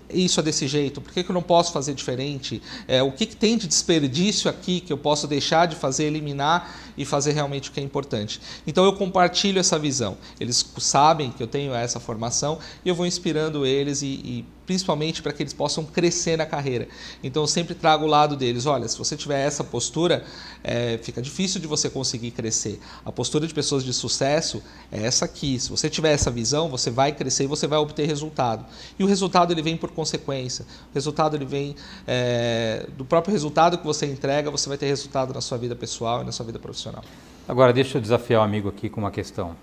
isso 0.10 0.40
é 0.40 0.44
desse 0.44 0.68
jeito? 0.68 1.02
Por 1.02 1.12
que, 1.12 1.24
que 1.24 1.30
eu 1.30 1.34
não 1.34 1.42
posso 1.42 1.72
fazer 1.72 1.94
diferente? 1.94 2.62
É, 2.88 3.02
o 3.02 3.12
que, 3.12 3.26
que 3.26 3.36
tem 3.36 3.58
de 3.58 3.68
desperdício 3.68 4.50
aqui 4.50 4.80
que 4.80 4.94
eu 4.94 4.98
posso 4.98 5.28
deixar 5.28 5.68
de 5.68 5.76
fazer, 5.76 6.06
eliminar 6.06 6.94
e 6.98 7.06
fazer 7.06 7.32
realmente 7.32 7.70
o 7.70 7.74
que 7.74 7.80
é 7.80 7.84
importante? 7.84 8.40
Então 8.66 8.86
eu 8.86 8.94
compartilho 8.94 9.60
essa 9.60 9.80
visão. 9.80 10.18
Eles 10.40 10.66
sabem 10.78 11.32
que 11.32 11.42
eu 11.42 11.48
tenho 11.48 11.74
essa 11.74 12.00
formação 12.00 12.60
e 12.86 12.90
eu 12.90 12.96
vou 12.96 13.06
inspirando 13.06 13.66
eles 13.66 14.02
e, 14.02 14.06
e 14.08 14.46
principalmente 14.66 15.22
para 15.22 15.34
que 15.34 15.44
eles 15.44 15.54
possam 15.54 15.84
crescer 15.84 16.38
na 16.38 16.46
carreira. 16.46 16.88
Então 17.24 17.44
eu 17.44 17.48
sempre 17.48 17.76
trago 17.76 18.06
o 18.06 18.08
lado 18.08 18.36
deles, 18.36 18.66
olha, 18.66 18.88
se 18.88 18.98
você 18.98 19.16
tiver 19.16 19.46
essa 19.46 19.64
postura, 19.64 20.24
é, 20.64 21.00
fica 21.02 21.22
difícil 21.22 21.60
de 21.60 21.68
você 21.68 21.90
conseguir 21.90 22.32
crescer. 22.32 22.80
A 23.06 23.12
postura 23.12 23.48
de 23.48 23.54
pessoas 23.54 23.84
de 23.84 23.94
sucesso 23.94 24.64
é 24.92 25.04
essa 25.04 25.26
aqui. 25.26 25.60
Se 25.60 25.70
você 25.70 25.90
tiver 25.90 26.14
essa 26.14 26.32
visão, 26.32 26.70
você 26.70 26.90
vai 26.90 27.12
crescer 27.12 27.44
e 27.44 27.48
você 27.48 27.68
vai 27.68 27.80
obter 27.80 28.06
resultado. 28.06 28.66
E 28.98 29.04
o 29.04 29.08
resultado 29.08 29.52
ele 29.52 29.62
vem 29.64 29.76
por 29.76 29.92
consequência. 29.92 30.66
O 30.92 30.94
resultado 30.94 31.36
ele 31.36 31.46
vem 31.46 31.76
é, 32.06 32.86
do 32.98 33.04
próprio 33.04 33.32
resultado 33.32 33.78
que 33.78 33.86
você 33.86 34.06
entrega, 34.06 34.52
você 34.52 34.70
vai 34.70 34.78
ter 34.78 34.86
resultado 34.86 35.34
na 35.34 35.42
sua 35.42 35.58
vida 35.58 35.76
pessoal 35.76 36.22
e 36.22 36.26
na 36.26 36.32
sua 36.32 36.46
vida 36.46 36.60
profissional. 36.60 37.04
Agora 37.48 37.74
deixa 37.74 37.98
eu 37.98 38.02
desafiar 38.02 38.42
o 38.42 38.44
amigo 38.44 38.70
aqui 38.70 38.90
com 38.90 39.02
uma 39.02 39.12
questão. 39.12 39.56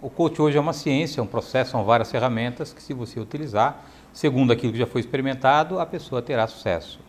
O 0.00 0.08
coach 0.08 0.40
hoje 0.40 0.56
é 0.56 0.60
uma 0.60 0.72
ciência, 0.72 1.20
é 1.20 1.22
um 1.22 1.26
processo, 1.26 1.72
são 1.72 1.84
várias 1.84 2.10
ferramentas 2.10 2.72
que 2.72 2.82
se 2.82 2.94
você 2.94 3.18
utilizar 3.18 3.84
segundo 4.14 4.52
aquilo 4.52 4.72
que 4.72 4.78
já 4.78 4.86
foi 4.86 5.00
experimentado, 5.00 5.80
a 5.80 5.84
pessoa 5.84 6.22
terá 6.22 6.46
sucesso. 6.46 7.00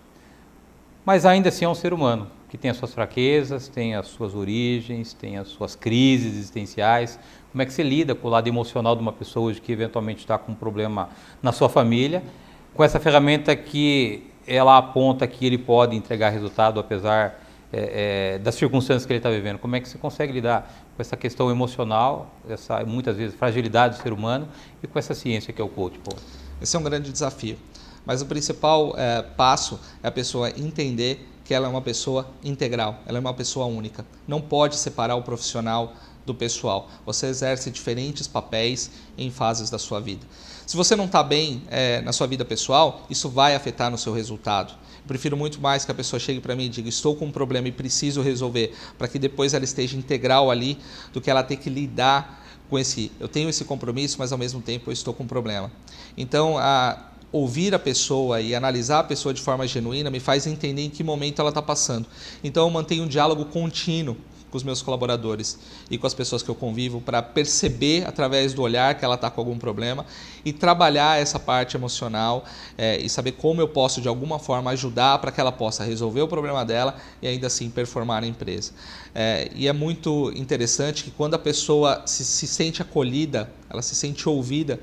Mas 1.05 1.23
ainda 1.23 1.49
assim 1.49 1.63
é 1.63 1.69
um 1.69 1.75
ser 1.75 1.93
humano, 1.93 2.27
que 2.49 2.57
tem 2.57 2.71
as 2.71 2.77
suas 2.77 2.93
fraquezas, 2.93 3.67
tem 3.67 3.95
as 3.95 4.07
suas 4.07 4.33
origens, 4.33 5.13
tem 5.13 5.37
as 5.37 5.47
suas 5.49 5.75
crises 5.75 6.33
existenciais. 6.33 7.19
Como 7.55 7.61
é 7.61 7.65
que 7.65 7.71
você 7.71 7.83
lida 7.83 8.13
com 8.13 8.27
o 8.27 8.31
lado 8.31 8.49
emocional 8.49 8.97
de 8.97 9.01
uma 9.01 9.13
pessoa 9.13 9.45
hoje 9.45 9.61
que 9.61 9.71
eventualmente 9.71 10.19
está 10.19 10.37
com 10.37 10.51
um 10.51 10.55
problema 10.55 11.07
na 11.41 11.53
sua 11.53 11.69
família, 11.69 12.21
com 12.73 12.83
essa 12.83 12.99
ferramenta 12.99 13.55
que 13.55 14.29
ela 14.45 14.77
aponta 14.77 15.25
que 15.25 15.45
ele 15.45 15.57
pode 15.57 15.95
entregar 15.95 16.31
resultado 16.31 16.81
apesar 16.81 17.41
é, 17.71 18.33
é, 18.33 18.39
das 18.39 18.55
circunstâncias 18.55 19.05
que 19.05 19.13
ele 19.13 19.19
está 19.19 19.29
vivendo? 19.29 19.57
Como 19.57 19.73
é 19.73 19.79
que 19.79 19.87
você 19.87 19.97
consegue 19.97 20.33
lidar 20.33 20.69
com 20.97 21.01
essa 21.01 21.15
questão 21.15 21.49
emocional, 21.49 22.29
essa 22.49 22.83
muitas 22.83 23.15
vezes 23.15 23.33
fragilidade 23.33 23.99
do 23.99 24.03
ser 24.03 24.11
humano 24.11 24.49
e 24.83 24.87
com 24.87 24.99
essa 24.99 25.13
ciência 25.13 25.53
que 25.53 25.61
é 25.61 25.63
o 25.63 25.69
coach? 25.69 25.97
Pô? 25.99 26.13
Esse 26.61 26.75
é 26.75 26.79
um 26.79 26.83
grande 26.83 27.09
desafio. 27.09 27.57
Mas 28.05 28.21
o 28.21 28.25
principal 28.25 28.93
é, 28.97 29.21
passo 29.21 29.79
é 30.03 30.09
a 30.09 30.11
pessoa 30.11 30.49
entender 30.49 31.25
que 31.45 31.53
ela 31.53 31.67
é 31.67 31.69
uma 31.69 31.81
pessoa 31.81 32.27
integral, 32.43 32.99
ela 33.05 33.17
é 33.17 33.21
uma 33.21 33.33
pessoa 33.33 33.67
única. 33.67 34.05
Não 34.27 34.41
pode 34.41 34.75
separar 34.75 35.15
o 35.15 35.21
profissional 35.21 35.93
do 36.25 36.33
pessoal. 36.33 36.89
Você 37.05 37.27
exerce 37.27 37.69
diferentes 37.69 38.27
papéis 38.27 38.91
em 39.17 39.29
fases 39.29 39.69
da 39.69 39.77
sua 39.77 39.99
vida. 39.99 40.25
Se 40.65 40.75
você 40.75 40.95
não 40.95 41.05
está 41.05 41.21
bem 41.21 41.61
é, 41.69 42.01
na 42.01 42.11
sua 42.11 42.25
vida 42.25 42.43
pessoal, 42.43 43.05
isso 43.09 43.29
vai 43.29 43.55
afetar 43.55 43.91
no 43.91 43.97
seu 43.97 44.13
resultado. 44.13 44.73
Eu 44.73 45.07
prefiro 45.07 45.37
muito 45.37 45.61
mais 45.61 45.85
que 45.85 45.91
a 45.91 45.93
pessoa 45.93 46.19
chegue 46.19 46.39
para 46.39 46.55
mim 46.55 46.65
e 46.65 46.69
diga: 46.69 46.89
estou 46.89 47.15
com 47.15 47.25
um 47.25 47.31
problema 47.31 47.67
e 47.67 47.71
preciso 47.71 48.21
resolver, 48.21 48.73
para 48.97 49.07
que 49.07 49.19
depois 49.19 49.53
ela 49.53 49.63
esteja 49.63 49.95
integral 49.95 50.49
ali, 50.49 50.79
do 51.13 51.21
que 51.21 51.29
ela 51.29 51.43
ter 51.43 51.57
que 51.57 51.69
lidar 51.69 52.43
com 52.67 52.79
esse, 52.79 53.11
eu 53.19 53.27
tenho 53.27 53.47
esse 53.47 53.63
compromisso, 53.63 54.15
mas 54.17 54.31
ao 54.31 54.37
mesmo 54.39 54.59
tempo 54.59 54.89
eu 54.89 54.93
estou 54.93 55.13
com 55.13 55.23
um 55.23 55.27
problema. 55.27 55.71
Então, 56.17 56.57
a, 56.57 57.11
ouvir 57.31 57.75
a 57.75 57.79
pessoa 57.79 58.41
e 58.41 58.55
analisar 58.55 58.99
a 58.99 59.03
pessoa 59.03 59.33
de 59.33 59.41
forma 59.41 59.67
genuína 59.67 60.09
me 60.09 60.19
faz 60.19 60.47
entender 60.47 60.81
em 60.81 60.89
que 60.89 61.03
momento 61.03 61.39
ela 61.39 61.49
está 61.49 61.61
passando. 61.61 62.07
Então, 62.43 62.63
eu 62.63 62.69
mantenho 62.71 63.03
um 63.03 63.07
diálogo 63.07 63.45
contínuo 63.45 64.17
com 64.55 64.57
os 64.57 64.63
meus 64.63 64.81
colaboradores 64.81 65.59
e 65.91 65.97
com 65.97 66.07
as 66.07 66.13
pessoas 66.13 66.41
que 66.41 66.47
eu 66.47 66.55
convivo 66.55 67.01
para 67.01 67.21
perceber 67.21 68.07
através 68.07 68.53
do 68.53 68.61
olhar 68.61 68.95
que 68.95 69.03
ela 69.03 69.15
está 69.15 69.29
com 69.29 69.41
algum 69.41 69.57
problema 69.57 70.05
e 70.45 70.53
trabalhar 70.53 71.19
essa 71.19 71.37
parte 71.37 71.75
emocional 71.75 72.45
é, 72.77 72.97
e 72.97 73.09
saber 73.09 73.33
como 73.33 73.59
eu 73.59 73.67
posso 73.67 73.99
de 73.99 74.07
alguma 74.07 74.39
forma 74.39 74.71
ajudar 74.71 75.19
para 75.19 75.29
que 75.29 75.41
ela 75.41 75.51
possa 75.51 75.83
resolver 75.83 76.21
o 76.21 76.27
problema 76.27 76.63
dela 76.63 76.95
e 77.21 77.27
ainda 77.27 77.47
assim 77.47 77.69
performar 77.69 78.21
na 78.21 78.27
empresa. 78.27 78.71
É, 79.13 79.51
e 79.53 79.67
é 79.67 79.73
muito 79.73 80.31
interessante 80.33 81.03
que 81.03 81.11
quando 81.11 81.33
a 81.33 81.39
pessoa 81.39 82.03
se, 82.05 82.23
se 82.23 82.47
sente 82.47 82.81
acolhida, 82.81 83.51
ela 83.69 83.81
se 83.81 83.93
sente 83.93 84.29
ouvida, 84.29 84.79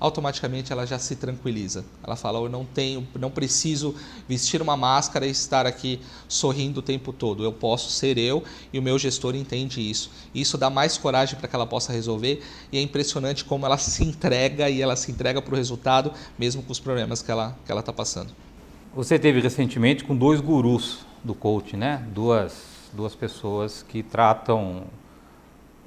automaticamente 0.00 0.72
ela 0.72 0.86
já 0.86 0.98
se 0.98 1.14
tranquiliza. 1.14 1.84
Ela 2.02 2.16
fala: 2.16 2.38
"Eu 2.38 2.48
não 2.48 2.64
tenho, 2.64 3.06
não 3.18 3.30
preciso 3.30 3.94
vestir 4.26 4.62
uma 4.62 4.76
máscara 4.76 5.26
e 5.26 5.30
estar 5.30 5.66
aqui 5.66 6.00
sorrindo 6.26 6.80
o 6.80 6.82
tempo 6.82 7.12
todo. 7.12 7.44
Eu 7.44 7.52
posso 7.52 7.90
ser 7.90 8.16
eu 8.16 8.42
e 8.72 8.78
o 8.78 8.82
meu 8.82 8.98
gestor 8.98 9.36
entende 9.36 9.80
isso. 9.88 10.10
Isso 10.34 10.56
dá 10.56 10.70
mais 10.70 10.96
coragem 10.96 11.38
para 11.38 11.46
que 11.46 11.54
ela 11.54 11.66
possa 11.66 11.92
resolver 11.92 12.42
e 12.72 12.78
é 12.78 12.80
impressionante 12.80 13.44
como 13.44 13.66
ela 13.66 13.76
se 13.78 14.02
entrega 14.02 14.70
e 14.70 14.80
ela 14.80 14.96
se 14.96 15.12
entrega 15.12 15.42
para 15.42 15.52
o 15.52 15.56
resultado 15.56 16.12
mesmo 16.38 16.62
com 16.62 16.72
os 16.72 16.80
problemas 16.80 17.20
que 17.20 17.30
ela 17.30 17.56
que 17.64 17.70
ela 17.70 17.80
está 17.80 17.92
passando. 17.92 18.32
Você 18.94 19.18
teve 19.18 19.40
recentemente 19.40 20.02
com 20.02 20.16
dois 20.16 20.40
gurus 20.40 21.00
do 21.22 21.34
coaching, 21.34 21.76
né? 21.76 22.04
Duas 22.12 22.70
duas 22.92 23.14
pessoas 23.14 23.84
que 23.88 24.02
tratam 24.02 24.84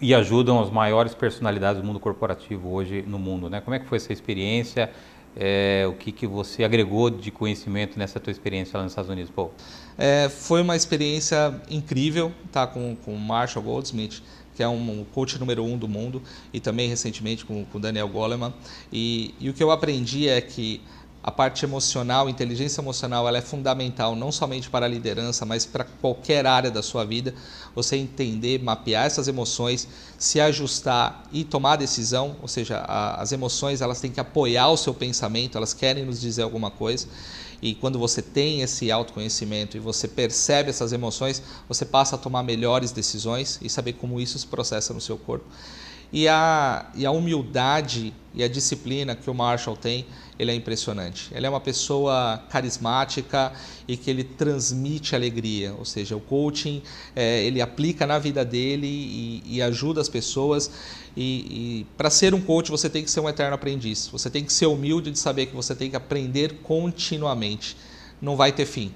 e 0.04 0.14
ajudam 0.14 0.62
as 0.62 0.70
maiores 0.70 1.16
personalidades 1.16 1.82
do 1.82 1.88
mundo 1.88 1.98
corporativo 1.98 2.70
hoje 2.74 3.02
no 3.08 3.18
mundo, 3.18 3.50
né? 3.50 3.62
Como 3.62 3.74
é 3.74 3.80
que 3.80 3.86
foi 3.86 3.96
essa 3.96 4.12
experiência? 4.12 4.92
É, 5.34 5.86
o 5.88 5.94
que, 5.94 6.12
que 6.12 6.28
você 6.28 6.66
agregou 6.66 7.10
de 7.10 7.32
conhecimento 7.32 7.98
nessa 7.98 8.20
tua 8.20 8.30
experiência 8.30 8.78
lá 8.78 8.84
nos 8.84 8.92
Estados 8.92 9.10
Unidos, 9.10 9.32
Paul? 9.32 9.52
É, 9.98 10.28
foi 10.28 10.62
uma 10.62 10.76
experiência 10.76 11.56
incrível, 11.70 12.34
tá? 12.52 12.68
Com 12.68 12.98
o 13.08 13.18
Marshall 13.18 13.64
Goldsmith, 13.64 14.22
que 14.54 14.62
é 14.62 14.68
um 14.68 15.06
coach 15.14 15.40
número 15.40 15.64
um 15.64 15.78
do 15.78 15.88
mundo, 15.88 16.22
e 16.52 16.60
também 16.60 16.90
recentemente 16.90 17.46
com 17.46 17.66
o 17.74 17.80
Daniel 17.80 18.10
Goleman. 18.10 18.54
E, 18.92 19.34
e 19.40 19.50
o 19.50 19.54
que 19.54 19.64
eu 19.64 19.72
aprendi 19.72 20.28
é 20.28 20.42
que 20.42 20.82
a 21.24 21.32
parte 21.32 21.64
emocional, 21.64 22.28
inteligência 22.28 22.82
emocional, 22.82 23.26
ela 23.26 23.38
é 23.38 23.42
fundamental 23.42 24.14
não 24.14 24.30
somente 24.30 24.70
para 24.70 24.86
a 24.86 24.90
liderança, 24.90 25.46
mas 25.46 25.66
para 25.66 25.86
qualquer 25.86 26.46
área 26.46 26.70
da 26.70 26.84
sua 26.84 27.06
vida. 27.06 27.34
Você 27.74 27.96
entender, 27.96 28.62
mapear 28.62 29.06
essas 29.06 29.30
emoções, 29.30 29.88
se 30.18 30.42
ajustar 30.42 31.24
e 31.32 31.46
tomar 31.46 31.78
decisão, 31.78 32.36
ou 32.42 32.48
seja, 32.50 32.80
a, 32.80 33.22
as 33.22 33.32
emoções 33.32 33.80
elas 33.80 34.02
têm 34.02 34.12
que 34.12 34.20
apoiar 34.20 34.68
o 34.68 34.76
seu 34.76 34.94
pensamento, 34.94 35.58
elas 35.58 35.74
querem 35.74 36.04
nos 36.06 36.20
dizer 36.20 36.42
alguma 36.42 36.70
coisa. 36.70 37.08
E 37.62 37.74
quando 37.74 37.98
você 37.98 38.22
tem 38.22 38.62
esse 38.62 38.92
autoconhecimento 38.92 39.78
e 39.78 39.80
você 39.80 40.10
percebe 40.10 40.70
essas 40.70 40.92
emoções, 40.92 41.42
você 41.70 41.86
passa 41.86 42.16
a 42.16 42.20
tomar 42.20 42.44
melhores 42.44 42.92
decisões 42.92 43.58
e 43.62 43.70
saber 43.70 43.94
como 43.94 44.20
isso 44.20 44.38
se 44.38 44.46
processa 44.46 44.94
no 44.94 45.00
seu 45.00 45.18
corpo. 45.18 45.46
E 46.14 46.28
a, 46.28 46.86
e 46.94 47.08
a 47.08 47.12
humildade 47.12 48.14
e 48.36 48.44
a 48.44 48.48
disciplina 48.48 49.16
que 49.16 49.28
o 49.32 49.34
Marshall 49.34 49.76
tem, 49.76 50.06
ele 50.38 50.52
é 50.52 50.54
impressionante. 50.54 51.32
Ele 51.34 51.48
é 51.48 51.50
uma 51.50 51.60
pessoa 51.60 52.44
carismática 52.50 53.52
e 53.88 53.98
que 53.98 54.12
ele 54.12 54.24
transmite 54.24 55.16
alegria, 55.16 55.74
ou 55.74 55.86
seja, 55.86 56.16
o 56.16 56.20
coaching 56.20 56.84
é, 57.16 57.44
ele 57.44 57.62
aplica 57.62 58.06
na 58.06 58.20
vida 58.20 58.46
dele 58.46 58.88
e, 58.88 59.44
e 59.58 59.62
ajuda 59.62 60.02
as 60.02 60.10
pessoas. 60.10 60.70
E, 61.18 61.82
e 61.82 61.88
para 61.98 62.12
ser 62.12 62.36
um 62.36 62.42
coach 62.42 62.70
você 62.70 62.90
tem 62.90 63.04
que 63.04 63.10
ser 63.10 63.20
um 63.20 63.28
eterno 63.28 63.56
aprendiz. 63.56 64.08
Você 64.12 64.30
tem 64.30 64.44
que 64.44 64.54
ser 64.54 64.68
humilde 64.68 65.10
de 65.10 65.18
saber 65.18 65.48
que 65.48 65.56
você 65.56 65.74
tem 65.74 65.90
que 65.90 65.96
aprender 65.96 66.60
continuamente. 66.62 67.76
Não 68.22 68.36
vai 68.36 68.52
ter 68.52 68.66
fim 68.66 68.92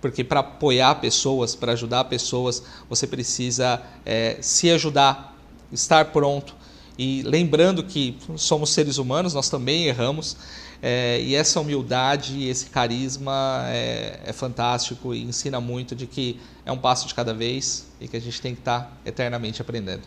porque 0.00 0.24
para 0.24 0.40
apoiar 0.40 0.94
pessoas, 0.94 1.54
para 1.54 1.72
ajudar 1.72 2.04
pessoas, 2.04 2.62
você 2.88 3.06
precisa 3.06 3.82
é, 4.04 4.38
se 4.40 4.70
ajudar 4.70 5.30
estar 5.72 6.06
pronto. 6.06 6.54
E 6.98 7.22
lembrando 7.22 7.82
que 7.82 8.18
somos 8.36 8.70
seres 8.70 8.98
humanos, 8.98 9.32
nós 9.32 9.48
também 9.48 9.86
erramos, 9.86 10.36
é, 10.82 11.20
e 11.20 11.34
essa 11.34 11.60
humildade, 11.60 12.46
esse 12.48 12.66
carisma 12.66 13.64
é, 13.68 14.20
é, 14.24 14.32
fantástico 14.32 15.14
e 15.14 15.22
ensina 15.22 15.60
muito 15.60 15.94
de 15.94 16.06
que 16.06 16.40
é 16.64 16.72
um 16.72 16.78
passo 16.78 17.06
de 17.06 17.14
cada 17.14 17.34
vez 17.34 17.86
e 18.00 18.08
que 18.08 18.16
a 18.16 18.20
gente 18.20 18.40
tem 18.40 18.54
que 18.54 18.60
estar 18.60 18.98
eternamente 19.04 19.60
aprendendo. 19.60 20.02